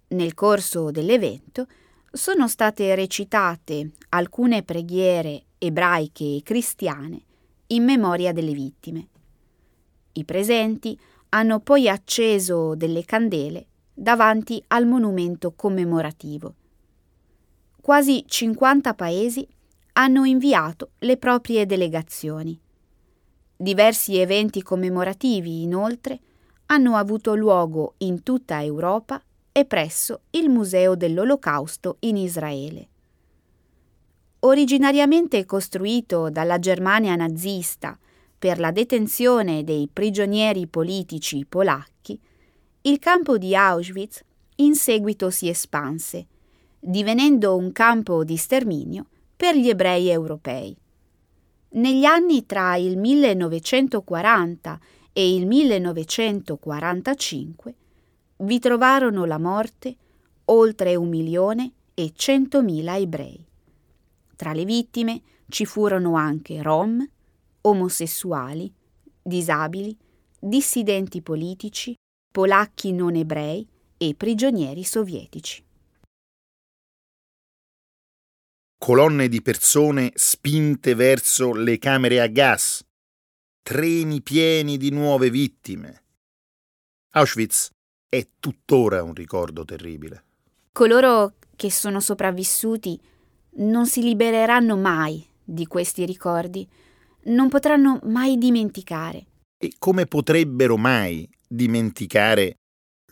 Nel 0.06 0.34
corso 0.34 0.92
dell'evento 0.92 1.66
sono 2.12 2.46
state 2.46 2.94
recitate 2.94 3.90
alcune 4.11 4.62
preghiere 4.62 5.46
ebraiche 5.66 6.37
e 6.37 6.42
cristiane 6.42 7.23
in 7.68 7.85
memoria 7.85 8.33
delle 8.33 8.52
vittime. 8.52 9.09
I 10.12 10.25
presenti 10.25 10.99
hanno 11.30 11.61
poi 11.61 11.88
acceso 11.88 12.75
delle 12.75 13.04
candele 13.04 13.66
davanti 13.92 14.62
al 14.68 14.87
monumento 14.87 15.52
commemorativo. 15.52 16.54
Quasi 17.80 18.25
50 18.26 18.94
paesi 18.94 19.47
hanno 19.94 20.25
inviato 20.25 20.90
le 20.99 21.16
proprie 21.16 21.66
delegazioni. 21.66 22.59
Diversi 23.56 24.16
eventi 24.18 24.62
commemorativi, 24.62 25.62
inoltre, 25.62 26.21
hanno 26.66 26.97
avuto 26.97 27.35
luogo 27.35 27.94
in 27.99 28.23
tutta 28.23 28.62
Europa 28.62 29.23
e 29.52 29.64
presso 29.64 30.23
il 30.30 30.49
Museo 30.49 30.97
dell'Olocausto 30.97 31.97
in 32.00 32.16
Israele. 32.16 32.88
Originariamente 34.44 35.46
costruito 35.46 36.28
dalla 36.28 36.58
Germania 36.58 37.16
nazista 37.16 37.98
per 38.38 38.58
la 38.58 38.72
detenzione 38.72 39.64
dei 39.64 39.88
prigionieri 39.90 40.66
politici 40.66 41.46
polacchi, 41.46 42.20
il 42.82 42.98
campo 42.98 43.38
di 43.38 43.56
Auschwitz 43.56 44.22
in 44.56 44.74
seguito 44.74 45.30
si 45.30 45.48
espanse, 45.48 46.26
divenendo 46.78 47.56
un 47.56 47.72
campo 47.72 48.22
di 48.22 48.36
sterminio 48.36 49.06
per 49.34 49.56
gli 49.56 49.70
ebrei 49.70 50.10
europei. 50.10 50.76
Negli 51.70 52.04
anni 52.04 52.44
tra 52.44 52.76
il 52.76 52.98
1940 52.98 54.78
e 55.14 55.34
il 55.34 55.46
1945 55.46 57.74
vi 58.36 58.58
trovarono 58.58 59.24
la 59.24 59.38
morte 59.38 59.96
oltre 60.44 60.96
un 60.96 61.08
milione 61.08 61.72
e 61.94 62.12
centomila 62.14 62.98
ebrei. 62.98 63.52
Tra 64.44 64.52
le 64.52 64.66
vittime 64.66 65.22
ci 65.48 65.64
furono 65.64 66.16
anche 66.16 66.60
rom, 66.60 67.02
omosessuali, 67.62 68.70
disabili, 69.22 69.96
dissidenti 70.38 71.22
politici, 71.22 71.94
polacchi 72.30 72.92
non 72.92 73.14
ebrei 73.14 73.66
e 73.96 74.14
prigionieri 74.14 74.84
sovietici. 74.84 75.64
Colonne 78.76 79.28
di 79.28 79.40
persone 79.40 80.12
spinte 80.14 80.94
verso 80.94 81.54
le 81.54 81.78
camere 81.78 82.20
a 82.20 82.26
gas, 82.26 82.84
treni 83.62 84.20
pieni 84.20 84.76
di 84.76 84.90
nuove 84.90 85.30
vittime. 85.30 86.04
Auschwitz 87.14 87.70
è 88.10 88.28
tuttora 88.38 89.02
un 89.02 89.14
ricordo 89.14 89.64
terribile. 89.64 90.24
Coloro 90.72 91.36
che 91.56 91.70
sono 91.70 91.98
sopravvissuti 91.98 93.00
non 93.56 93.87
si 93.87 94.02
libereranno 94.02 94.76
mai 94.76 95.25
di 95.42 95.66
questi 95.66 96.04
ricordi, 96.04 96.66
non 97.25 97.49
potranno 97.49 98.00
mai 98.04 98.37
dimenticare. 98.38 99.26
E 99.58 99.73
come 99.78 100.06
potrebbero 100.06 100.76
mai 100.76 101.28
dimenticare 101.46 102.56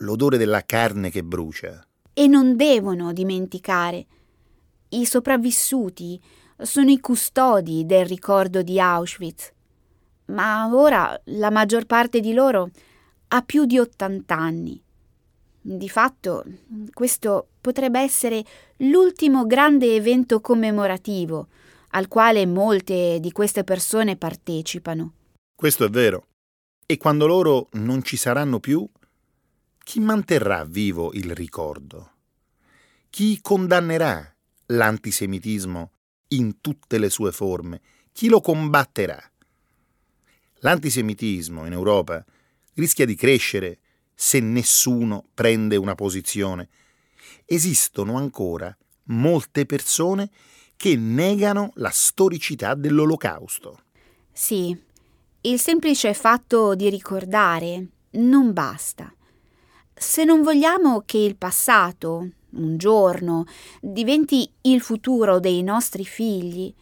l'odore 0.00 0.38
della 0.38 0.62
carne 0.64 1.10
che 1.10 1.22
brucia? 1.22 1.86
E 2.12 2.26
non 2.26 2.56
devono 2.56 3.12
dimenticare. 3.12 4.06
I 4.88 5.06
sopravvissuti 5.06 6.20
sono 6.58 6.90
i 6.90 7.00
custodi 7.00 7.86
del 7.86 8.06
ricordo 8.06 8.62
di 8.62 8.78
Auschwitz. 8.78 9.52
Ma 10.26 10.68
ora 10.74 11.18
la 11.26 11.50
maggior 11.50 11.86
parte 11.86 12.20
di 12.20 12.32
loro 12.32 12.70
ha 13.28 13.42
più 13.42 13.64
di 13.64 13.78
80 13.78 14.34
anni. 14.34 14.81
Di 15.64 15.88
fatto, 15.88 16.44
questo 16.92 17.50
potrebbe 17.60 18.00
essere 18.00 18.44
l'ultimo 18.78 19.46
grande 19.46 19.94
evento 19.94 20.40
commemorativo 20.40 21.46
al 21.90 22.08
quale 22.08 22.46
molte 22.46 23.18
di 23.20 23.30
queste 23.30 23.62
persone 23.62 24.16
partecipano. 24.16 25.12
Questo 25.54 25.84
è 25.84 25.88
vero. 25.88 26.26
E 26.84 26.96
quando 26.96 27.26
loro 27.26 27.68
non 27.72 28.02
ci 28.02 28.16
saranno 28.16 28.58
più, 28.58 28.88
chi 29.84 30.00
manterrà 30.00 30.64
vivo 30.64 31.12
il 31.12 31.32
ricordo? 31.32 32.10
Chi 33.08 33.40
condannerà 33.40 34.34
l'antisemitismo 34.66 35.92
in 36.28 36.60
tutte 36.60 36.98
le 36.98 37.08
sue 37.08 37.30
forme? 37.30 37.80
Chi 38.10 38.28
lo 38.28 38.40
combatterà? 38.40 39.22
L'antisemitismo 40.60 41.66
in 41.66 41.72
Europa 41.72 42.24
rischia 42.74 43.06
di 43.06 43.14
crescere 43.14 43.78
se 44.24 44.38
nessuno 44.38 45.24
prende 45.34 45.74
una 45.74 45.96
posizione. 45.96 46.68
Esistono 47.44 48.16
ancora 48.16 48.74
molte 49.06 49.66
persone 49.66 50.30
che 50.76 50.94
negano 50.94 51.72
la 51.74 51.90
storicità 51.90 52.74
dell'olocausto. 52.74 53.80
Sì, 54.30 54.80
il 55.40 55.58
semplice 55.58 56.14
fatto 56.14 56.76
di 56.76 56.88
ricordare 56.88 57.84
non 58.10 58.52
basta. 58.52 59.12
Se 59.92 60.22
non 60.22 60.42
vogliamo 60.42 61.02
che 61.04 61.18
il 61.18 61.34
passato, 61.34 62.28
un 62.50 62.76
giorno, 62.76 63.44
diventi 63.80 64.48
il 64.62 64.80
futuro 64.80 65.40
dei 65.40 65.64
nostri 65.64 66.04
figli, 66.04 66.72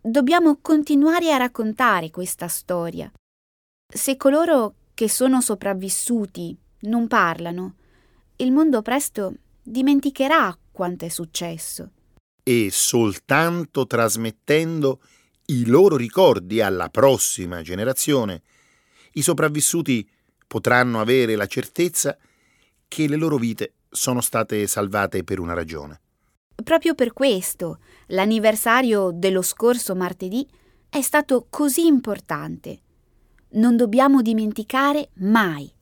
dobbiamo 0.00 0.58
continuare 0.62 1.32
a 1.32 1.38
raccontare 1.38 2.10
questa 2.10 2.46
storia. 2.46 3.10
Se 3.84 4.16
coloro 4.16 4.74
che 4.94 5.08
sono 5.08 5.40
sopravvissuti 5.40 6.56
non 6.84 7.06
parlano, 7.06 7.74
il 8.36 8.52
mondo 8.52 8.82
presto 8.82 9.34
dimenticherà 9.62 10.56
quanto 10.72 11.04
è 11.04 11.08
successo. 11.08 11.90
E 12.42 12.68
soltanto 12.70 13.86
trasmettendo 13.86 15.00
i 15.46 15.66
loro 15.66 15.96
ricordi 15.96 16.60
alla 16.60 16.88
prossima 16.88 17.62
generazione, 17.62 18.42
i 19.12 19.22
sopravvissuti 19.22 20.08
potranno 20.46 21.00
avere 21.00 21.36
la 21.36 21.46
certezza 21.46 22.16
che 22.88 23.08
le 23.08 23.16
loro 23.16 23.36
vite 23.36 23.74
sono 23.88 24.20
state 24.20 24.66
salvate 24.66 25.24
per 25.24 25.38
una 25.40 25.54
ragione. 25.54 26.00
Proprio 26.62 26.94
per 26.94 27.12
questo 27.12 27.78
l'anniversario 28.08 29.10
dello 29.12 29.42
scorso 29.42 29.94
martedì 29.94 30.46
è 30.88 31.00
stato 31.00 31.46
così 31.48 31.86
importante. 31.86 32.80
Non 33.54 33.76
dobbiamo 33.76 34.22
dimenticare 34.22 35.10
mai 35.14 35.73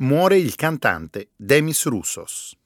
muore 0.00 0.38
il 0.38 0.54
cantante 0.54 1.30
Demis 1.36 1.86
Roussos. 1.86 2.56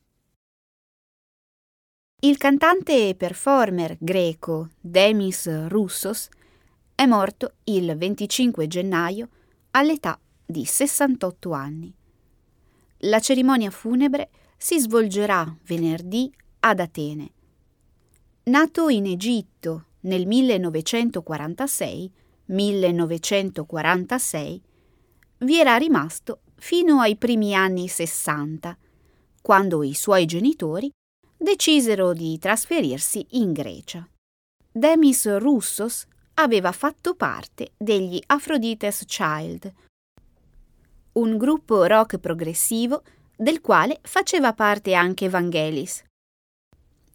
Il 2.20 2.36
cantante 2.36 3.08
e 3.08 3.14
performer 3.14 3.96
greco 4.00 4.70
Demis 4.80 5.68
Roussos 5.68 6.28
è 6.94 7.06
morto 7.06 7.54
il 7.64 7.96
25 7.96 8.68
gennaio 8.68 9.28
all'età 9.72 10.18
di 10.46 10.64
68 10.64 11.52
anni. 11.52 11.92
La 12.98 13.18
cerimonia 13.20 13.70
funebre 13.70 14.30
si 14.56 14.78
svolgerà 14.78 15.54
venerdì 15.64 16.32
ad 16.60 16.78
Atene. 16.80 17.32
Nato 18.44 18.88
in 18.88 19.06
Egitto 19.06 19.86
nel 20.00 20.26
1946, 20.26 22.12
1946 22.46 24.62
vi 25.38 25.58
era 25.58 25.76
rimasto 25.76 26.42
fino 26.56 27.00
ai 27.00 27.16
primi 27.16 27.54
anni 27.54 27.88
60, 27.88 28.78
quando 29.42 29.82
i 29.82 29.94
suoi 29.94 30.26
genitori 30.26 30.90
decisero 31.36 32.12
di 32.12 32.38
trasferirsi 32.38 33.26
in 33.30 33.52
Grecia. 33.52 34.08
Demis 34.70 35.26
Roussos 35.36 36.06
aveva 36.34 36.72
fatto 36.72 37.14
parte 37.14 37.72
degli 37.76 38.20
Aphrodite's 38.26 39.04
Child, 39.06 39.72
un 41.12 41.36
gruppo 41.36 41.84
rock 41.84 42.18
progressivo 42.18 43.02
del 43.36 43.60
quale 43.60 43.98
faceva 44.02 44.52
parte 44.52 44.94
anche 44.94 45.28
Vangelis. 45.28 46.02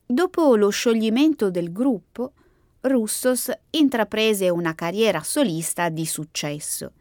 Dopo 0.06 0.56
lo 0.56 0.70
scioglimento 0.70 1.52
del 1.52 1.72
gruppo, 1.72 2.34
Roussos 2.82 3.52
intraprese 3.72 4.50
una 4.50 4.74
carriera 4.74 5.22
solista 5.22 5.90
di 5.90 6.06
successo 6.06 6.94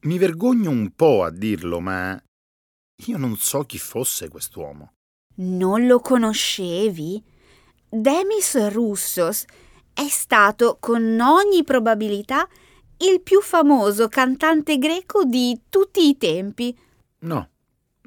Mi 0.04 0.18
vergogno 0.18 0.70
un 0.70 0.90
po' 0.94 1.24
a 1.24 1.30
dirlo, 1.30 1.80
ma 1.80 2.20
Io 3.06 3.16
non 3.16 3.36
so 3.36 3.62
chi 3.64 3.78
fosse 3.78 4.28
quest'uomo. 4.28 4.92
Non 5.36 5.86
lo 5.86 5.98
conoscevi? 5.98 7.22
Demis 7.88 8.68
Roussos 8.68 9.44
è 9.92 10.06
stato, 10.08 10.76
con 10.78 11.18
ogni 11.20 11.64
probabilità, 11.64 12.46
il 12.98 13.22
più 13.22 13.40
famoso 13.40 14.08
cantante 14.08 14.78
greco 14.78 15.24
di 15.24 15.62
tutti 15.68 16.06
i 16.06 16.16
tempi. 16.16 16.76
No, 17.20 17.48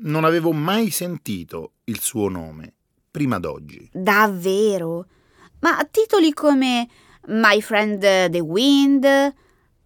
non 0.03 0.23
avevo 0.23 0.51
mai 0.51 0.91
sentito 0.91 1.73
il 1.85 1.99
suo 1.99 2.29
nome 2.29 2.75
prima 3.09 3.39
d'oggi. 3.39 3.89
Davvero? 3.91 5.07
Ma 5.61 5.83
titoli 5.89 6.31
come 6.31 6.87
My 7.27 7.59
Friend 7.61 7.99
the 8.29 8.39
Wind, 8.39 9.33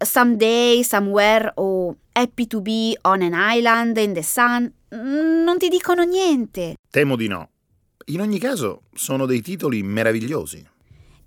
Someday, 0.04 0.84
Somewhere 0.84 1.52
o 1.56 1.96
Happy 2.14 2.48
to 2.48 2.62
be 2.62 2.98
on 3.04 3.22
an 3.22 3.34
island 3.34 3.98
in 3.98 4.14
the 4.14 4.22
sun 4.22 4.72
non 4.92 5.58
ti 5.58 5.70
dicono 5.70 6.04
niente. 6.04 6.76
Temo 6.90 7.16
di 7.16 7.28
no. 7.28 7.50
In 8.06 8.22
ogni 8.22 8.40
caso, 8.40 8.84
sono 8.94 9.26
dei 9.26 9.42
titoli 9.42 9.84
meravigliosi. 9.84 10.66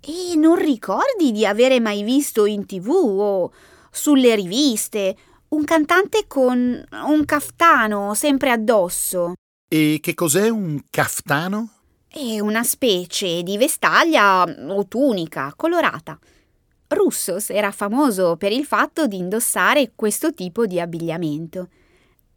E 0.01 0.35
non 0.35 0.55
ricordi 0.55 1.31
di 1.31 1.45
avere 1.45 1.79
mai 1.79 2.03
visto 2.03 2.45
in 2.45 2.65
tv 2.65 2.89
o 2.89 3.51
sulle 3.89 4.35
riviste 4.35 5.15
un 5.49 5.63
cantante 5.63 6.25
con 6.27 6.85
un 6.91 7.25
caftano 7.25 8.13
sempre 8.13 8.51
addosso? 8.51 9.33
E 9.67 9.99
che 10.01 10.13
cos'è 10.13 10.49
un 10.49 10.81
caftano? 10.91 11.69
È 12.07 12.39
una 12.39 12.63
specie 12.63 13.41
di 13.41 13.57
vestaglia 13.57 14.43
o 14.43 14.87
tunica 14.87 15.53
colorata. 15.55 16.19
Russos 16.87 17.49
era 17.49 17.71
famoso 17.71 18.37
per 18.37 18.51
il 18.51 18.63
fatto 18.65 19.07
di 19.07 19.17
indossare 19.17 19.93
questo 19.95 20.31
tipo 20.33 20.67
di 20.67 20.79
abbigliamento. 20.79 21.69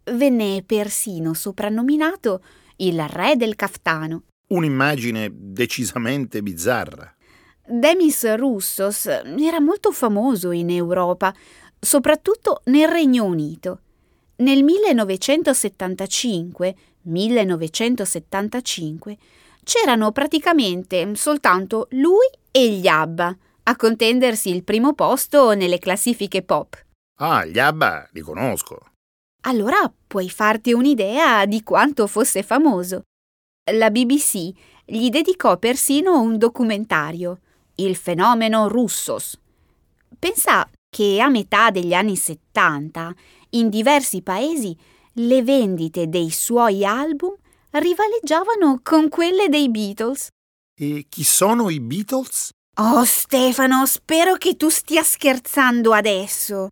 Venne 0.05 0.63
persino 0.65 1.35
soprannominato 1.35 2.43
il 2.77 3.07
re 3.09 3.37
del 3.37 3.57
caftano. 3.57 4.23
Un'immagine 4.49 5.31
decisamente 5.31 6.41
bizzarra. 6.43 7.15
Demis 7.67 8.35
Russos 8.35 9.05
era 9.07 9.61
molto 9.61 9.93
famoso 9.93 10.53
in 10.53 10.71
Europa, 10.71 11.35
soprattutto 11.79 12.63
nel 12.65 12.89
Regno 12.89 13.25
Unito. 13.25 13.81
Nel 14.37 14.65
1975, 14.65 16.75
1975 17.03 19.19
c'erano 19.63 20.13
praticamente 20.13 21.15
soltanto 21.15 21.89
lui 21.91 22.25
e 22.51 22.71
gli 22.71 22.87
ABBA 22.87 23.37
a 23.69 23.77
contendersi 23.77 24.49
il 24.49 24.65
primo 24.65 24.95
posto 24.95 25.53
nelle 25.53 25.79
classifiche 25.79 26.43
pop. 26.43 26.83
Ah, 27.21 27.45
gli 27.45 27.59
ABBA 27.59 28.09
li 28.13 28.21
conosco. 28.23 28.79
Allora 29.43 29.93
puoi 30.07 30.31
farti 30.31 30.73
un'idea 30.73 31.45
di 31.45 31.63
quanto 31.63 32.07
fosse 32.07 32.43
famoso. 32.43 33.03
La 33.73 33.91
BBC 33.91 34.51
gli 34.87 35.11
dedicò 35.11 35.59
persino 35.59 36.19
un 36.19 36.39
documentario, 36.39 37.41
Il 37.75 37.95
fenomeno 37.97 38.69
Russos. 38.69 39.39
Pensa 40.19 40.69
che 40.89 41.21
a 41.21 41.29
metà 41.29 41.71
degli 41.71 41.93
anni 41.93 42.17
70, 42.17 43.15
in 43.51 43.69
diversi 43.69 44.23
paesi, 44.23 44.77
le 45.13 45.43
vendite 45.43 46.09
dei 46.09 46.31
suoi 46.31 46.85
album 46.85 47.35
rivaleggiavano 47.71 48.81
con 48.83 49.11
quelle 49.11 49.49
dei 49.49 49.71
Beatles. 49.71 50.29
E 50.75 51.05
chi 51.09 51.23
sono 51.23 51.69
i 51.69 51.81
Beatles? 51.81 52.51
Oh 52.81 53.03
Stefano, 53.05 53.87
spero 53.87 54.37
che 54.37 54.55
tu 54.55 54.69
stia 54.69 55.03
scherzando 55.03 55.93
adesso. 55.93 56.69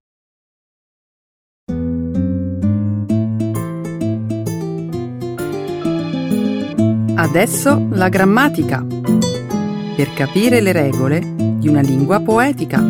Adesso 7.17 7.89
la 7.91 8.09
grammatica. 8.09 8.87
Per 8.87 10.15
capire 10.15 10.61
le 10.61 10.71
regole 10.71 11.19
di 11.59 11.67
una 11.67 11.81
lingua 11.81 12.21
poetica. 12.21 12.81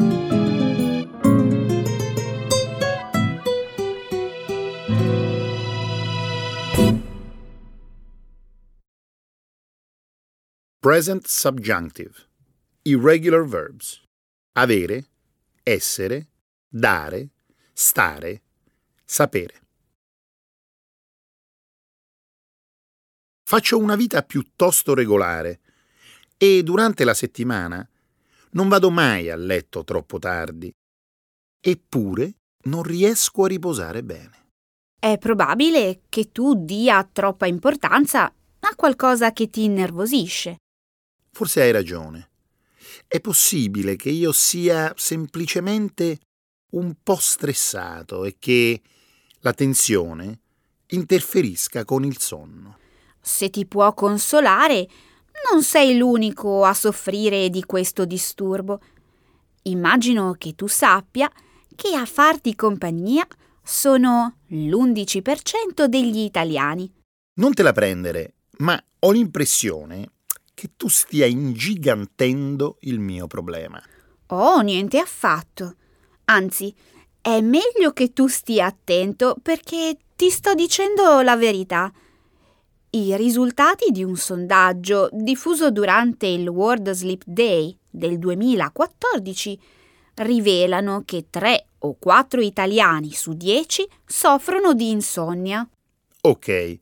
Present 10.80 11.26
subjunctive. 11.26 12.12
Irregular 12.86 13.44
verbs. 13.44 14.00
Avere, 14.52 15.06
essere, 15.64 16.28
dare, 16.68 17.30
stare, 17.72 18.42
sapere. 19.04 19.60
Faccio 23.42 23.76
una 23.76 23.96
vita 23.96 24.22
piuttosto 24.22 24.94
regolare 24.94 25.60
e 26.36 26.62
durante 26.62 27.02
la 27.02 27.14
settimana 27.14 27.84
non 28.50 28.68
vado 28.68 28.90
mai 28.90 29.30
a 29.30 29.36
letto 29.36 29.82
troppo 29.82 30.20
tardi. 30.20 30.72
Eppure 31.60 32.34
non 32.66 32.84
riesco 32.84 33.42
a 33.42 33.48
riposare 33.48 34.04
bene. 34.04 34.50
È 34.96 35.18
probabile 35.18 36.02
che 36.08 36.30
tu 36.30 36.64
dia 36.64 37.02
troppa 37.02 37.46
importanza 37.46 38.26
a 38.26 38.74
qualcosa 38.76 39.32
che 39.32 39.50
ti 39.50 39.64
innervosisce. 39.64 40.58
Forse 41.32 41.62
hai 41.62 41.72
ragione. 41.72 42.30
È 43.06 43.20
possibile 43.20 43.96
che 43.96 44.10
io 44.10 44.32
sia 44.32 44.92
semplicemente 44.96 46.18
un 46.70 46.94
po' 47.02 47.18
stressato 47.18 48.24
e 48.24 48.36
che 48.38 48.80
la 49.40 49.52
tensione 49.52 50.40
interferisca 50.88 51.84
con 51.84 52.04
il 52.04 52.18
sonno. 52.18 52.78
Se 53.20 53.50
ti 53.50 53.66
può 53.66 53.92
consolare, 53.94 54.88
non 55.50 55.62
sei 55.62 55.96
l'unico 55.96 56.64
a 56.64 56.74
soffrire 56.74 57.50
di 57.50 57.64
questo 57.64 58.04
disturbo. 58.04 58.80
Immagino 59.62 60.34
che 60.38 60.54
tu 60.54 60.66
sappia 60.66 61.30
che 61.74 61.94
a 61.94 62.06
farti 62.06 62.54
compagnia 62.54 63.26
sono 63.62 64.38
l'11% 64.46 65.84
degli 65.86 66.18
italiani. 66.18 66.90
Non 67.34 67.52
te 67.52 67.62
la 67.62 67.72
prendere, 67.72 68.34
ma 68.58 68.82
ho 69.00 69.10
l'impressione 69.10 70.10
che 70.56 70.70
tu 70.74 70.88
stia 70.88 71.26
ingigantendo 71.26 72.78
il 72.80 72.98
mio 72.98 73.26
problema. 73.26 73.78
Oh, 74.28 74.60
niente 74.62 74.98
affatto. 74.98 75.74
Anzi, 76.24 76.74
è 77.20 77.42
meglio 77.42 77.92
che 77.92 78.14
tu 78.14 78.26
stia 78.26 78.64
attento 78.64 79.36
perché 79.42 79.98
ti 80.16 80.30
sto 80.30 80.54
dicendo 80.54 81.20
la 81.20 81.36
verità. 81.36 81.92
I 82.88 83.14
risultati 83.16 83.90
di 83.90 84.02
un 84.02 84.16
sondaggio 84.16 85.10
diffuso 85.12 85.70
durante 85.70 86.26
il 86.26 86.48
World 86.48 86.90
Sleep 86.90 87.24
Day 87.26 87.76
del 87.90 88.18
2014 88.18 89.60
rivelano 90.14 91.02
che 91.04 91.26
3 91.28 91.66
o 91.80 91.96
4 91.98 92.40
italiani 92.40 93.12
su 93.12 93.34
10 93.34 93.86
soffrono 94.06 94.72
di 94.72 94.88
insonnia. 94.88 95.68
Ok, 96.22 96.78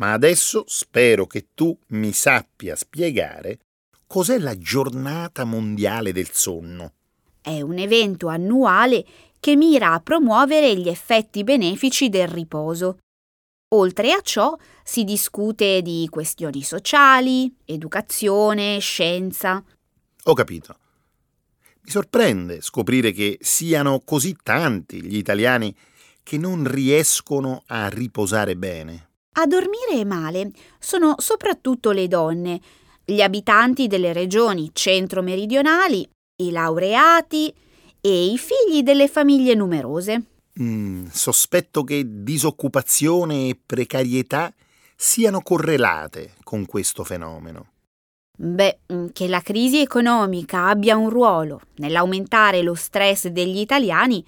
ma 0.00 0.12
adesso 0.12 0.64
spero 0.66 1.26
che 1.26 1.48
tu 1.54 1.76
mi 1.88 2.12
sappia 2.12 2.74
spiegare 2.74 3.58
cos'è 4.06 4.38
la 4.38 4.56
giornata 4.56 5.44
mondiale 5.44 6.12
del 6.12 6.30
sonno. 6.32 6.94
È 7.40 7.60
un 7.60 7.78
evento 7.78 8.28
annuale 8.28 9.04
che 9.38 9.56
mira 9.56 9.92
a 9.92 10.00
promuovere 10.00 10.74
gli 10.76 10.88
effetti 10.88 11.44
benefici 11.44 12.08
del 12.08 12.28
riposo. 12.28 12.98
Oltre 13.72 14.12
a 14.12 14.20
ciò 14.22 14.56
si 14.82 15.04
discute 15.04 15.80
di 15.82 16.08
questioni 16.10 16.62
sociali, 16.62 17.54
educazione, 17.64 18.78
scienza. 18.80 19.62
Ho 20.24 20.34
capito. 20.34 20.76
Mi 21.82 21.90
sorprende 21.90 22.62
scoprire 22.62 23.12
che 23.12 23.38
siano 23.40 24.00
così 24.00 24.36
tanti 24.42 25.02
gli 25.02 25.16
italiani 25.16 25.74
che 26.22 26.36
non 26.36 26.66
riescono 26.66 27.62
a 27.66 27.88
riposare 27.88 28.56
bene. 28.56 29.09
A 29.36 29.46
dormire 29.46 30.04
male 30.04 30.50
sono 30.78 31.14
soprattutto 31.18 31.92
le 31.92 32.08
donne, 32.08 32.60
gli 33.04 33.20
abitanti 33.20 33.86
delle 33.86 34.12
regioni 34.12 34.70
centro-meridionali, 34.72 36.08
i 36.42 36.50
laureati 36.50 37.52
e 38.00 38.24
i 38.26 38.38
figli 38.38 38.82
delle 38.82 39.08
famiglie 39.08 39.54
numerose. 39.54 40.22
Mm, 40.60 41.06
sospetto 41.12 41.84
che 41.84 42.04
disoccupazione 42.06 43.48
e 43.48 43.58
precarietà 43.64 44.52
siano 44.96 45.40
correlate 45.42 46.34
con 46.42 46.66
questo 46.66 47.04
fenomeno. 47.04 47.68
Beh, 48.36 48.80
mm, 48.92 49.06
che 49.12 49.28
la 49.28 49.40
crisi 49.40 49.80
economica 49.80 50.68
abbia 50.68 50.96
un 50.96 51.08
ruolo 51.08 51.60
nell'aumentare 51.76 52.62
lo 52.62 52.74
stress 52.74 53.28
degli 53.28 53.58
italiani 53.58 54.24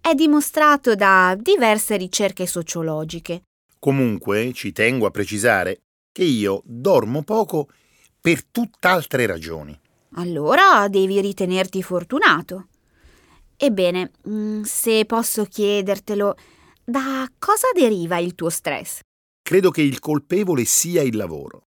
è 0.00 0.14
dimostrato 0.14 0.94
da 0.94 1.36
diverse 1.38 1.96
ricerche 1.96 2.46
sociologiche. 2.46 3.42
Comunque 3.84 4.52
ci 4.52 4.70
tengo 4.70 5.06
a 5.06 5.10
precisare 5.10 5.80
che 6.12 6.22
io 6.22 6.62
dormo 6.64 7.24
poco 7.24 7.68
per 8.20 8.44
tutt'altre 8.44 9.26
ragioni. 9.26 9.76
Allora 10.14 10.86
devi 10.86 11.20
ritenerti 11.20 11.82
fortunato. 11.82 12.68
Ebbene, 13.56 14.12
mm, 14.28 14.62
se 14.62 15.04
posso 15.04 15.46
chiedertelo, 15.46 16.36
da 16.84 17.28
cosa 17.40 17.72
deriva 17.74 18.18
il 18.18 18.36
tuo 18.36 18.50
stress? 18.50 19.00
Credo 19.42 19.72
che 19.72 19.82
il 19.82 19.98
colpevole 19.98 20.64
sia 20.64 21.02
il 21.02 21.16
lavoro. 21.16 21.64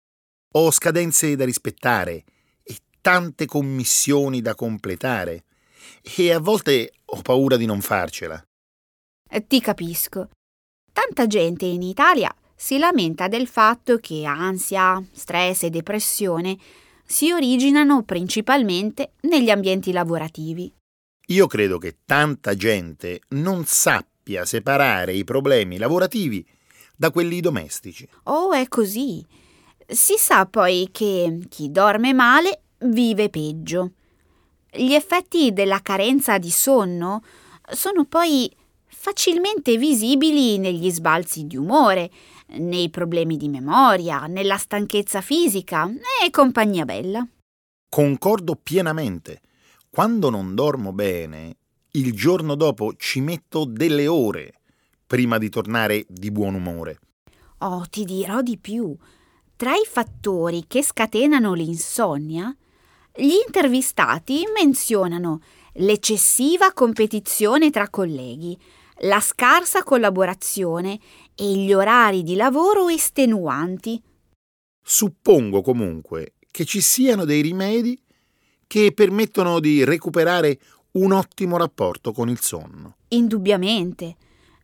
Ho 0.53 0.69
scadenze 0.69 1.35
da 1.35 1.45
rispettare 1.45 2.25
e 2.61 2.77
tante 3.01 3.47
commissioni 3.47 4.39
da 4.39 4.53
completare 4.53 5.45
e 6.15 6.31
a 6.31 6.39
volte 6.39 6.91
ho 7.05 7.21
paura 7.23 7.57
di 7.57 7.65
non 7.65 7.81
farcela. 7.81 8.39
Ti 9.47 9.59
capisco. 9.61 10.29
Tanta 10.93 11.25
gente 11.25 11.65
in 11.65 11.81
Italia 11.81 12.31
si 12.55 12.77
lamenta 12.77 13.27
del 13.27 13.47
fatto 13.47 13.97
che 13.97 14.25
ansia, 14.25 15.03
stress 15.11 15.63
e 15.63 15.71
depressione 15.71 16.55
si 17.03 17.31
originano 17.31 18.03
principalmente 18.03 19.13
negli 19.21 19.49
ambienti 19.49 19.91
lavorativi. 19.91 20.71
Io 21.27 21.47
credo 21.47 21.79
che 21.79 21.97
tanta 22.05 22.53
gente 22.53 23.21
non 23.29 23.65
sappia 23.65 24.45
separare 24.45 25.13
i 25.13 25.23
problemi 25.23 25.79
lavorativi 25.79 26.45
da 26.95 27.09
quelli 27.09 27.39
domestici. 27.39 28.07
Oh, 28.25 28.51
è 28.51 28.67
così. 28.67 29.25
Si 29.87 30.13
sa 30.17 30.45
poi 30.45 30.89
che 30.91 31.39
chi 31.49 31.71
dorme 31.71 32.13
male 32.13 32.61
vive 32.85 33.29
peggio. 33.29 33.93
Gli 34.71 34.93
effetti 34.93 35.53
della 35.53 35.81
carenza 35.81 36.37
di 36.37 36.51
sonno 36.51 37.23
sono 37.71 38.05
poi 38.05 38.51
facilmente 39.03 39.75
visibili 39.75 40.57
negli 40.57 40.89
sbalzi 40.89 41.45
di 41.45 41.57
umore, 41.57 42.09
nei 42.59 42.89
problemi 42.89 43.35
di 43.35 43.49
memoria, 43.49 44.27
nella 44.27 44.55
stanchezza 44.55 45.19
fisica 45.19 45.91
e 46.25 46.29
compagnia 46.29 46.85
bella. 46.85 47.27
Concordo 47.89 48.55
pienamente. 48.55 49.41
Quando 49.89 50.29
non 50.29 50.55
dormo 50.55 50.93
bene, 50.93 51.57
il 51.91 52.13
giorno 52.13 52.55
dopo 52.55 52.93
ci 52.95 53.19
metto 53.19 53.65
delle 53.65 54.07
ore 54.07 54.61
prima 55.05 55.37
di 55.37 55.49
tornare 55.49 56.05
di 56.07 56.31
buon 56.31 56.53
umore. 56.53 56.99
Oh, 57.57 57.85
ti 57.89 58.05
dirò 58.05 58.41
di 58.41 58.57
più. 58.57 58.95
Tra 59.57 59.73
i 59.73 59.85
fattori 59.85 60.63
che 60.65 60.81
scatenano 60.81 61.51
l'insonnia, 61.53 62.55
gli 63.13 63.33
intervistati 63.45 64.45
menzionano 64.55 65.41
l'eccessiva 65.73 66.71
competizione 66.71 67.69
tra 67.69 67.89
colleghi, 67.89 68.57
la 69.03 69.19
scarsa 69.19 69.83
collaborazione 69.83 70.99
e 71.35 71.55
gli 71.55 71.73
orari 71.73 72.23
di 72.23 72.35
lavoro 72.35 72.89
estenuanti. 72.89 74.01
Suppongo 74.81 75.61
comunque 75.61 76.33
che 76.51 76.65
ci 76.65 76.81
siano 76.81 77.25
dei 77.25 77.41
rimedi 77.41 77.99
che 78.67 78.91
permettono 78.93 79.59
di 79.59 79.83
recuperare 79.83 80.59
un 80.91 81.11
ottimo 81.11 81.57
rapporto 81.57 82.11
con 82.11 82.29
il 82.29 82.39
sonno. 82.39 82.97
Indubbiamente. 83.09 84.15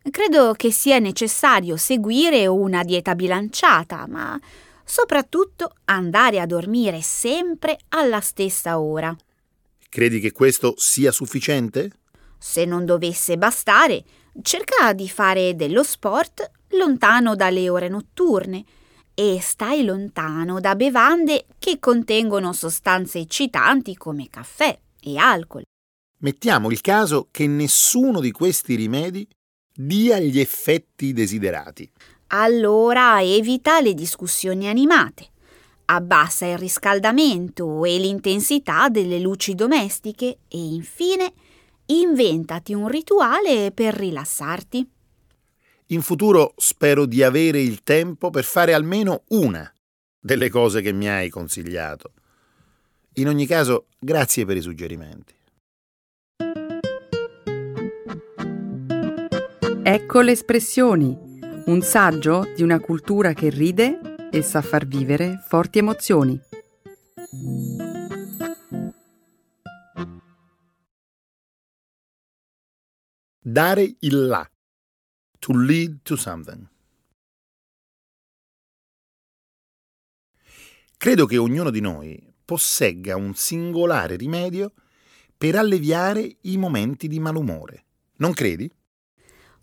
Credo 0.09 0.53
che 0.53 0.71
sia 0.71 0.99
necessario 0.99 1.75
seguire 1.75 2.47
una 2.47 2.83
dieta 2.83 3.15
bilanciata, 3.15 4.07
ma 4.07 4.39
soprattutto 4.83 5.73
andare 5.85 6.39
a 6.39 6.45
dormire 6.45 7.01
sempre 7.01 7.77
alla 7.89 8.21
stessa 8.21 8.79
ora. 8.79 9.15
Credi 9.89 10.19
che 10.19 10.31
questo 10.31 10.73
sia 10.77 11.11
sufficiente? 11.11 11.91
Se 12.37 12.63
non 12.65 12.85
dovesse 12.85 13.37
bastare, 13.37 14.03
cerca 14.41 14.93
di 14.93 15.09
fare 15.09 15.55
dello 15.55 15.83
sport 15.83 16.49
lontano 16.69 17.35
dalle 17.35 17.69
ore 17.69 17.89
notturne 17.89 18.63
e 19.13 19.39
stai 19.41 19.83
lontano 19.83 20.59
da 20.59 20.75
bevande 20.75 21.45
che 21.59 21.79
contengono 21.79 22.53
sostanze 22.53 23.19
eccitanti 23.19 23.95
come 23.95 24.29
caffè 24.29 24.77
e 25.01 25.17
alcol. 25.17 25.63
Mettiamo 26.21 26.69
il 26.69 26.81
caso 26.81 27.27
che 27.31 27.47
nessuno 27.47 28.19
di 28.19 28.31
questi 28.31 28.75
rimedi 28.75 29.27
dia 29.73 30.19
gli 30.19 30.39
effetti 30.39 31.13
desiderati. 31.13 31.89
Allora 32.27 33.21
evita 33.21 33.79
le 33.79 33.93
discussioni 33.93 34.67
animate, 34.67 35.29
abbassa 35.85 36.45
il 36.45 36.57
riscaldamento 36.57 37.83
e 37.85 37.97
l'intensità 37.97 38.89
delle 38.89 39.19
luci 39.19 39.55
domestiche 39.55 40.39
e 40.47 40.57
infine 40.57 41.33
inventati 41.89 42.73
un 42.73 42.87
rituale 42.87 43.71
per 43.71 43.93
rilassarti. 43.93 44.89
In 45.87 46.01
futuro 46.01 46.53
spero 46.57 47.05
di 47.05 47.23
avere 47.23 47.61
il 47.61 47.81
tempo 47.83 48.29
per 48.29 48.43
fare 48.43 48.73
almeno 48.73 49.23
una 49.29 49.71
delle 50.19 50.49
cose 50.49 50.81
che 50.81 50.91
mi 50.91 51.09
hai 51.09 51.29
consigliato. 51.29 52.13
In 53.13 53.27
ogni 53.27 53.45
caso, 53.45 53.87
grazie 53.97 54.45
per 54.45 54.57
i 54.57 54.61
suggerimenti. 54.61 55.33
Ecco 59.81 60.21
le 60.21 60.31
espressioni, 60.31 61.17
un 61.65 61.81
saggio 61.81 62.51
di 62.55 62.61
una 62.61 62.79
cultura 62.79 63.33
che 63.33 63.49
ride 63.49 63.99
e 64.29 64.43
sa 64.43 64.61
far 64.61 64.85
vivere 64.85 65.43
forti 65.47 65.79
emozioni. 65.79 66.39
Dare 73.41 73.95
il 73.99 74.27
là. 74.27 74.45
To 75.39 75.53
lead 75.53 76.01
to 76.03 76.17
something. 76.17 76.67
Credo 80.97 81.25
che 81.25 81.37
ognuno 81.37 81.69
di 81.69 81.79
noi 81.79 82.21
possegga 82.43 83.15
un 83.15 83.33
singolare 83.33 84.17
rimedio 84.17 84.73
per 85.37 85.55
alleviare 85.55 86.39
i 86.41 86.57
momenti 86.57 87.07
di 87.07 87.21
malumore. 87.21 87.85
Non 88.17 88.33
credi? 88.33 88.69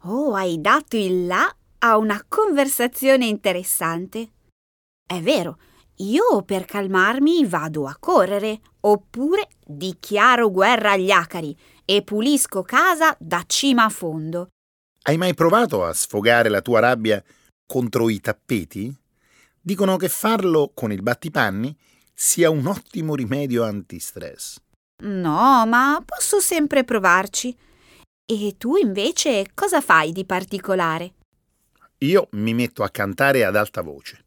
Oh, 0.04 0.32
hai 0.32 0.58
dato 0.58 0.96
il 0.96 1.26
là 1.26 1.54
a 1.80 1.98
una 1.98 2.24
conversazione 2.26 3.26
interessante. 3.26 4.30
È 5.06 5.20
vero, 5.20 5.58
io 5.96 6.42
per 6.46 6.64
calmarmi 6.64 7.44
vado 7.44 7.86
a 7.86 7.96
correre, 8.00 8.58
oppure 8.80 9.48
dichiaro 9.66 10.50
guerra 10.50 10.92
agli 10.92 11.10
acari 11.10 11.54
e 11.86 12.02
pulisco 12.02 12.62
casa 12.62 13.16
da 13.18 13.42
cima 13.46 13.84
a 13.84 13.88
fondo. 13.88 14.48
Hai 15.02 15.16
mai 15.16 15.34
provato 15.34 15.84
a 15.84 15.92
sfogare 15.92 16.48
la 16.48 16.60
tua 16.60 16.80
rabbia 16.80 17.22
contro 17.64 18.10
i 18.10 18.20
tappeti? 18.20 18.94
Dicono 19.58 19.96
che 19.96 20.08
farlo 20.08 20.72
con 20.74 20.92
il 20.92 21.00
battipanni 21.00 21.74
sia 22.12 22.50
un 22.50 22.66
ottimo 22.66 23.14
rimedio 23.14 23.62
antistress. 23.64 24.58
No, 25.04 25.64
ma 25.66 26.02
posso 26.04 26.40
sempre 26.40 26.82
provarci. 26.82 27.56
E 28.28 28.56
tu 28.58 28.76
invece 28.76 29.50
cosa 29.54 29.80
fai 29.80 30.10
di 30.10 30.24
particolare? 30.24 31.14
Io 31.98 32.28
mi 32.32 32.52
metto 32.52 32.82
a 32.82 32.90
cantare 32.90 33.44
ad 33.44 33.54
alta 33.54 33.82
voce. 33.82 34.24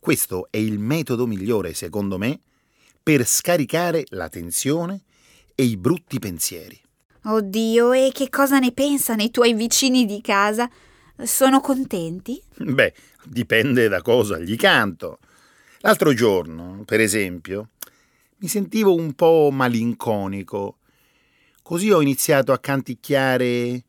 Questo 0.00 0.48
è 0.50 0.56
il 0.56 0.78
metodo 0.78 1.26
migliore, 1.26 1.74
secondo 1.74 2.18
me, 2.18 2.40
per 3.00 3.24
scaricare 3.24 4.04
la 4.08 4.28
tensione 4.28 5.04
e 5.54 5.62
i 5.62 5.76
brutti 5.76 6.18
pensieri. 6.18 6.80
Oddio, 7.30 7.92
e 7.92 8.10
che 8.10 8.30
cosa 8.30 8.58
ne 8.58 8.72
pensano 8.72 9.22
i 9.22 9.30
tuoi 9.30 9.52
vicini 9.52 10.06
di 10.06 10.22
casa? 10.22 10.68
Sono 11.22 11.60
contenti? 11.60 12.40
Beh, 12.56 12.94
dipende 13.24 13.88
da 13.88 14.00
cosa 14.00 14.38
gli 14.38 14.56
canto. 14.56 15.18
L'altro 15.80 16.14
giorno, 16.14 16.84
per 16.86 17.00
esempio, 17.00 17.68
mi 18.38 18.48
sentivo 18.48 18.94
un 18.94 19.12
po' 19.12 19.50
malinconico 19.52 20.78
Così 21.62 21.90
ho 21.90 22.00
iniziato 22.00 22.52
a 22.52 22.58
canticchiare 22.58 23.84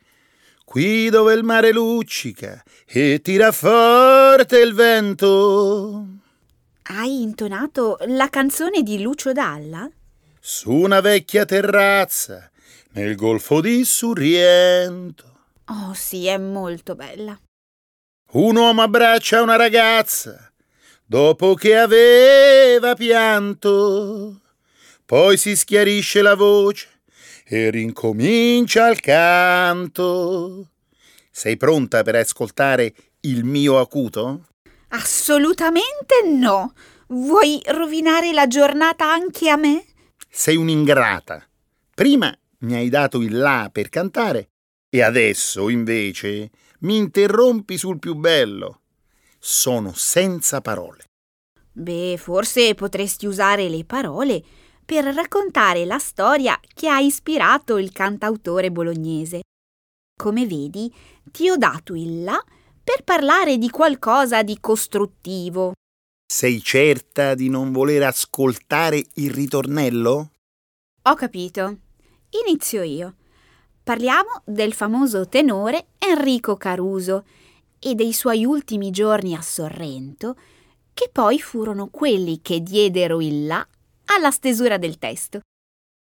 Qui 0.65 1.09
dove 1.09 1.33
il 1.33 1.43
mare 1.43 1.71
luccica 1.71 2.61
e 2.85 3.21
tira 3.23 3.53
forte 3.53 4.59
il 4.59 4.73
vento. 4.73 6.05
Hai 6.83 7.21
intonato 7.21 7.97
la 8.07 8.29
canzone 8.29 8.83
di 8.83 9.01
Lucio 9.01 9.31
Dalla? 9.31 9.89
Su 10.39 10.71
una 10.71 10.99
vecchia 10.99 11.45
terrazza 11.45 12.51
nel 12.93 13.15
golfo 13.15 13.61
di 13.61 13.83
Sorrento. 13.85 15.37
Oh 15.65 15.93
sì, 15.93 16.27
è 16.27 16.37
molto 16.37 16.95
bella. 16.95 17.39
Un 18.31 18.55
uomo 18.55 18.81
abbraccia 18.81 19.41
una 19.41 19.55
ragazza 19.55 20.51
dopo 21.05 21.55
che 21.55 21.75
aveva 21.75 22.93
pianto. 22.95 24.41
Poi 25.05 25.37
si 25.37 25.55
schiarisce 25.55 26.21
la 26.21 26.35
voce 26.35 27.01
e 27.45 27.71
rincomincia 27.71 28.89
il 28.89 28.99
canto. 28.99 30.69
Sei 31.31 31.57
pronta 31.57 32.03
per 32.03 32.15
ascoltare 32.15 32.93
il 33.21 33.43
mio 33.43 33.79
acuto? 33.79 34.49
Assolutamente 34.89 36.23
no. 36.25 36.73
Vuoi 37.07 37.59
rovinare 37.67 38.31
la 38.33 38.45
giornata 38.45 39.11
anche 39.11 39.49
a 39.49 39.55
me? 39.55 39.85
Sei 40.29 40.55
un'ingrata. 40.55 41.43
Prima 41.95 42.35
mi 42.59 42.75
hai 42.75 42.89
dato 42.89 43.21
il 43.21 43.37
là 43.37 43.69
per 43.71 43.89
cantare 43.89 44.49
e 44.89 45.03
adesso, 45.03 45.69
invece, 45.69 46.49
mi 46.79 46.97
interrompi 46.97 47.77
sul 47.77 47.99
più 47.99 48.15
bello. 48.15 48.81
Sono 49.37 49.93
senza 49.93 50.61
parole. 50.61 51.05
Beh, 51.71 52.15
forse 52.17 52.73
potresti 52.73 53.27
usare 53.27 53.69
le 53.69 53.85
parole 53.85 54.43
per 54.83 55.05
raccontare 55.05 55.85
la 55.85 55.99
storia 55.99 56.59
che 56.73 56.89
ha 56.89 56.99
ispirato 56.99 57.77
il 57.77 57.91
cantautore 57.91 58.71
bolognese. 58.71 59.41
Come 60.17 60.47
vedi, 60.47 60.91
ti 61.31 61.49
ho 61.49 61.55
dato 61.55 61.93
il 61.93 62.23
là 62.23 62.43
per 62.83 63.03
parlare 63.03 63.57
di 63.57 63.69
qualcosa 63.69 64.41
di 64.41 64.57
costruttivo. 64.59 65.73
Sei 66.25 66.61
certa 66.61 67.35
di 67.35 67.47
non 67.49 67.71
voler 67.71 68.03
ascoltare 68.03 69.03
il 69.15 69.31
ritornello? 69.31 70.31
Ho 71.03 71.13
capito. 71.13 71.77
Inizio 72.45 72.83
io. 72.83 73.15
Parliamo 73.83 74.43
del 74.45 74.73
famoso 74.73 75.27
tenore 75.27 75.87
Enrico 75.97 76.57
Caruso 76.57 77.25
e 77.79 77.95
dei 77.95 78.13
suoi 78.13 78.45
ultimi 78.45 78.91
giorni 78.91 79.33
a 79.33 79.41
Sorrento, 79.41 80.37
che 80.93 81.09
poi 81.11 81.39
furono 81.39 81.87
quelli 81.87 82.39
che 82.41 82.61
diedero 82.61 83.19
il 83.19 83.47
là 83.47 83.67
alla 84.05 84.29
stesura 84.29 84.77
del 84.77 84.99
testo. 84.99 85.39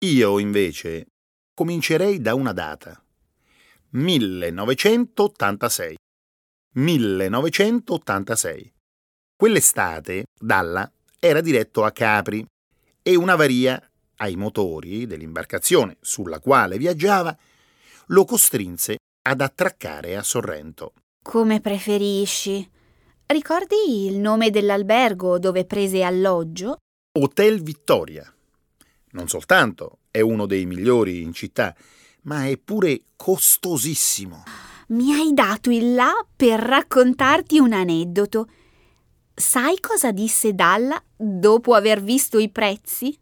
Io, 0.05 0.37
invece, 0.37 1.07
comincerei 1.53 2.21
da 2.21 2.35
una 2.35 2.53
data. 2.53 3.03
1986. 3.91 5.95
1986. 6.73 8.73
Quell'estate 9.35 10.25
Dalla 10.39 10.91
era 11.19 11.41
diretto 11.41 11.83
a 11.83 11.91
Capri 11.91 12.45
e 13.01 13.15
un'avaria 13.15 13.88
ai 14.19 14.35
motori 14.35 15.05
dell'imbarcazione 15.05 15.97
sulla 15.99 16.39
quale 16.39 16.77
viaggiava 16.77 17.35
lo 18.07 18.25
costrinse 18.25 18.97
ad 19.21 19.41
attraccare 19.41 20.15
a 20.15 20.23
Sorrento. 20.23 20.93
Come 21.21 21.59
preferisci. 21.59 22.67
Ricordi 23.25 24.05
il 24.05 24.17
nome 24.17 24.49
dell'albergo 24.49 25.37
dove 25.37 25.65
prese 25.65 26.03
alloggio? 26.03 26.77
Hotel 27.19 27.61
Vittoria. 27.61 28.33
Non 29.11 29.27
soltanto 29.27 29.99
è 30.09 30.21
uno 30.21 30.45
dei 30.45 30.65
migliori 30.65 31.21
in 31.21 31.33
città, 31.33 31.75
ma 32.23 32.47
è 32.47 32.57
pure 32.57 33.03
costosissimo. 33.15 34.43
Mi 34.87 35.13
hai 35.13 35.33
dato 35.33 35.69
il 35.69 35.93
là 35.93 36.11
per 36.35 36.59
raccontarti 36.59 37.59
un 37.59 37.73
aneddoto 37.73 38.47
Sai 39.39 39.79
cosa 39.79 40.11
disse 40.11 40.53
Dalla 40.53 41.01
dopo 41.15 41.73
aver 41.73 42.01
visto 42.01 42.39
i 42.39 42.49
prezzi? 42.49 43.17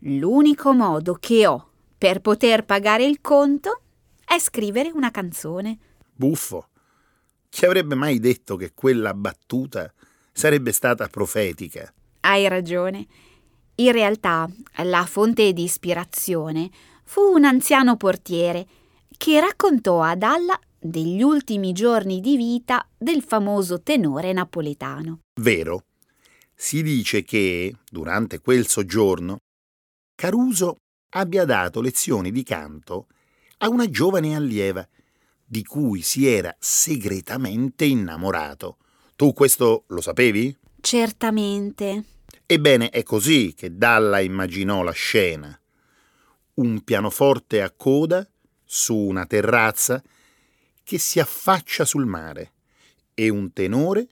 L'unico 0.00 0.72
modo 0.72 1.14
che 1.14 1.46
ho 1.46 1.70
per 1.96 2.20
poter 2.20 2.64
pagare 2.64 3.04
il 3.04 3.20
conto 3.20 3.80
è 4.24 4.38
scrivere 4.38 4.90
una 4.92 5.10
canzone. 5.10 5.78
Buffo. 6.12 6.68
Chi 7.48 7.64
avrebbe 7.64 7.94
mai 7.94 8.18
detto 8.18 8.56
che 8.56 8.72
quella 8.74 9.14
battuta 9.14 9.92
sarebbe 10.32 10.72
stata 10.72 11.08
profetica? 11.08 11.92
Hai 12.20 12.46
ragione. 12.48 13.06
In 13.76 13.92
realtà 13.92 14.48
la 14.84 15.06
fonte 15.06 15.52
di 15.52 15.62
ispirazione 15.62 16.70
fu 17.04 17.20
un 17.20 17.44
anziano 17.44 17.96
portiere 17.96 18.66
che 19.16 19.40
raccontò 19.40 20.02
a 20.02 20.14
Dalla 20.14 20.58
degli 20.78 21.22
ultimi 21.22 21.72
giorni 21.72 22.20
di 22.20 22.36
vita 22.36 22.86
del 22.96 23.22
famoso 23.22 23.80
tenore 23.80 24.32
napoletano. 24.32 25.20
Vero. 25.40 25.84
Si 26.54 26.82
dice 26.82 27.22
che, 27.22 27.74
durante 27.90 28.40
quel 28.40 28.66
soggiorno, 28.66 29.38
Caruso 30.16 30.78
abbia 31.10 31.44
dato 31.44 31.82
lezioni 31.82 32.32
di 32.32 32.42
canto 32.42 33.08
a 33.58 33.68
una 33.68 33.88
giovane 33.90 34.34
allieva 34.34 34.86
di 35.44 35.62
cui 35.62 36.00
si 36.00 36.26
era 36.26 36.56
segretamente 36.58 37.84
innamorato. 37.84 38.78
Tu 39.14 39.34
questo 39.34 39.84
lo 39.88 40.00
sapevi? 40.00 40.56
Certamente. 40.80 42.04
Ebbene, 42.46 42.88
è 42.88 43.02
così 43.02 43.52
che 43.54 43.76
Dalla 43.76 44.20
immaginò 44.20 44.82
la 44.82 44.92
scena. 44.92 45.60
Un 46.54 46.82
pianoforte 46.82 47.60
a 47.60 47.70
coda 47.70 48.26
su 48.64 48.96
una 48.96 49.26
terrazza 49.26 50.02
che 50.82 50.96
si 50.96 51.20
affaccia 51.20 51.84
sul 51.84 52.06
mare 52.06 52.52
e 53.12 53.28
un 53.28 53.52
tenore 53.52 54.08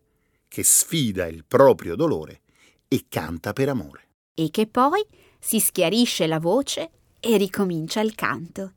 che 0.48 0.62
sfida 0.64 1.26
il 1.26 1.46
proprio 1.46 1.96
dolore 1.96 2.42
e 2.88 3.06
canta 3.08 3.54
per 3.54 3.70
amore. 3.70 4.08
E 4.34 4.50
che 4.50 4.66
poi 4.66 5.02
si 5.44 5.60
schiarisce 5.60 6.26
la 6.26 6.40
voce 6.40 6.90
e 7.20 7.36
ricomincia 7.36 8.00
il 8.00 8.14
canto. 8.14 8.72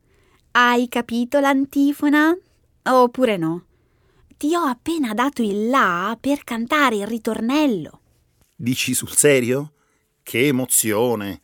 Hai 0.51 0.89
capito 0.89 1.39
l'antifona? 1.39 2.37
Oppure 2.83 3.37
no? 3.37 3.65
Ti 4.35 4.53
ho 4.53 4.63
appena 4.63 5.13
dato 5.13 5.41
il 5.41 5.69
là 5.69 6.17
per 6.19 6.43
cantare 6.43 6.97
il 6.97 7.07
ritornello. 7.07 8.01
Dici 8.53 8.93
sul 8.93 9.11
serio? 9.11 9.71
Che 10.21 10.47
emozione! 10.47 11.39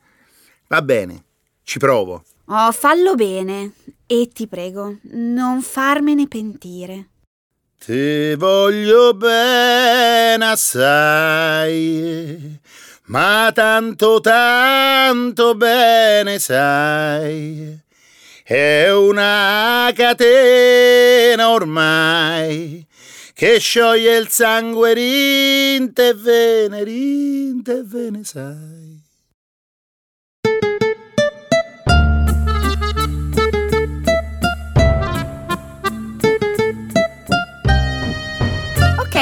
Va 0.68 0.82
bene, 0.82 1.24
ci 1.64 1.80
provo. 1.80 2.26
Oh, 2.46 2.72
fallo 2.74 3.16
bene 3.16 3.72
e 4.06 4.30
ti 4.34 4.48
prego, 4.48 4.98
non 5.04 5.62
farmene 5.62 6.28
pentire. 6.28 7.08
Ti 7.80 8.36
voglio 8.36 9.14
bene 9.14 10.46
assai, 10.46 11.90
ma 13.08 13.52
tanto 13.54 14.22
tanto 14.22 15.56
bene 15.56 16.40
sai. 16.40 17.80
È 18.44 18.92
una 18.92 19.92
catena 19.96 21.50
ormai 21.50 22.86
che 23.34 23.60
scioglie 23.60 24.18
il 24.18 24.30
sangue 24.30 24.94
rinte 24.94 26.10
e 26.10 26.14
vene, 26.14 26.84
rinte 26.84 27.80
e 27.80 27.84
vene 27.84 28.24
sai. 28.24 28.83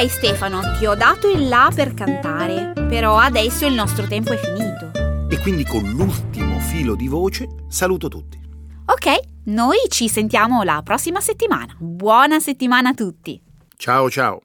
Stefano, 0.10 0.62
ti 0.78 0.86
ho 0.86 0.96
dato 0.96 1.30
il 1.30 1.48
là 1.48 1.72
per 1.74 1.94
cantare, 1.94 2.74
però 2.88 3.18
adesso 3.18 3.66
il 3.66 3.74
nostro 3.74 4.08
tempo 4.08 4.32
è 4.32 4.38
finito. 4.38 4.92
E 5.30 5.40
quindi 5.40 5.66
con 5.66 5.84
l'ultimo 5.90 6.60
filo 6.60 6.96
di 6.96 7.08
voce 7.08 7.48
saluto 7.68 8.08
tutti. 8.08 8.40
Ok, 8.86 9.20
noi 9.46 9.78
ci 9.88 10.08
sentiamo 10.08 10.64
la 10.64 10.82
prossima 10.84 11.22
settimana. 11.22 11.76
Buona 11.80 12.40
settimana 12.40 12.90
a 12.90 12.94
tutti. 12.94 13.42
Ciao 13.78 14.10
ciao. 14.10 14.42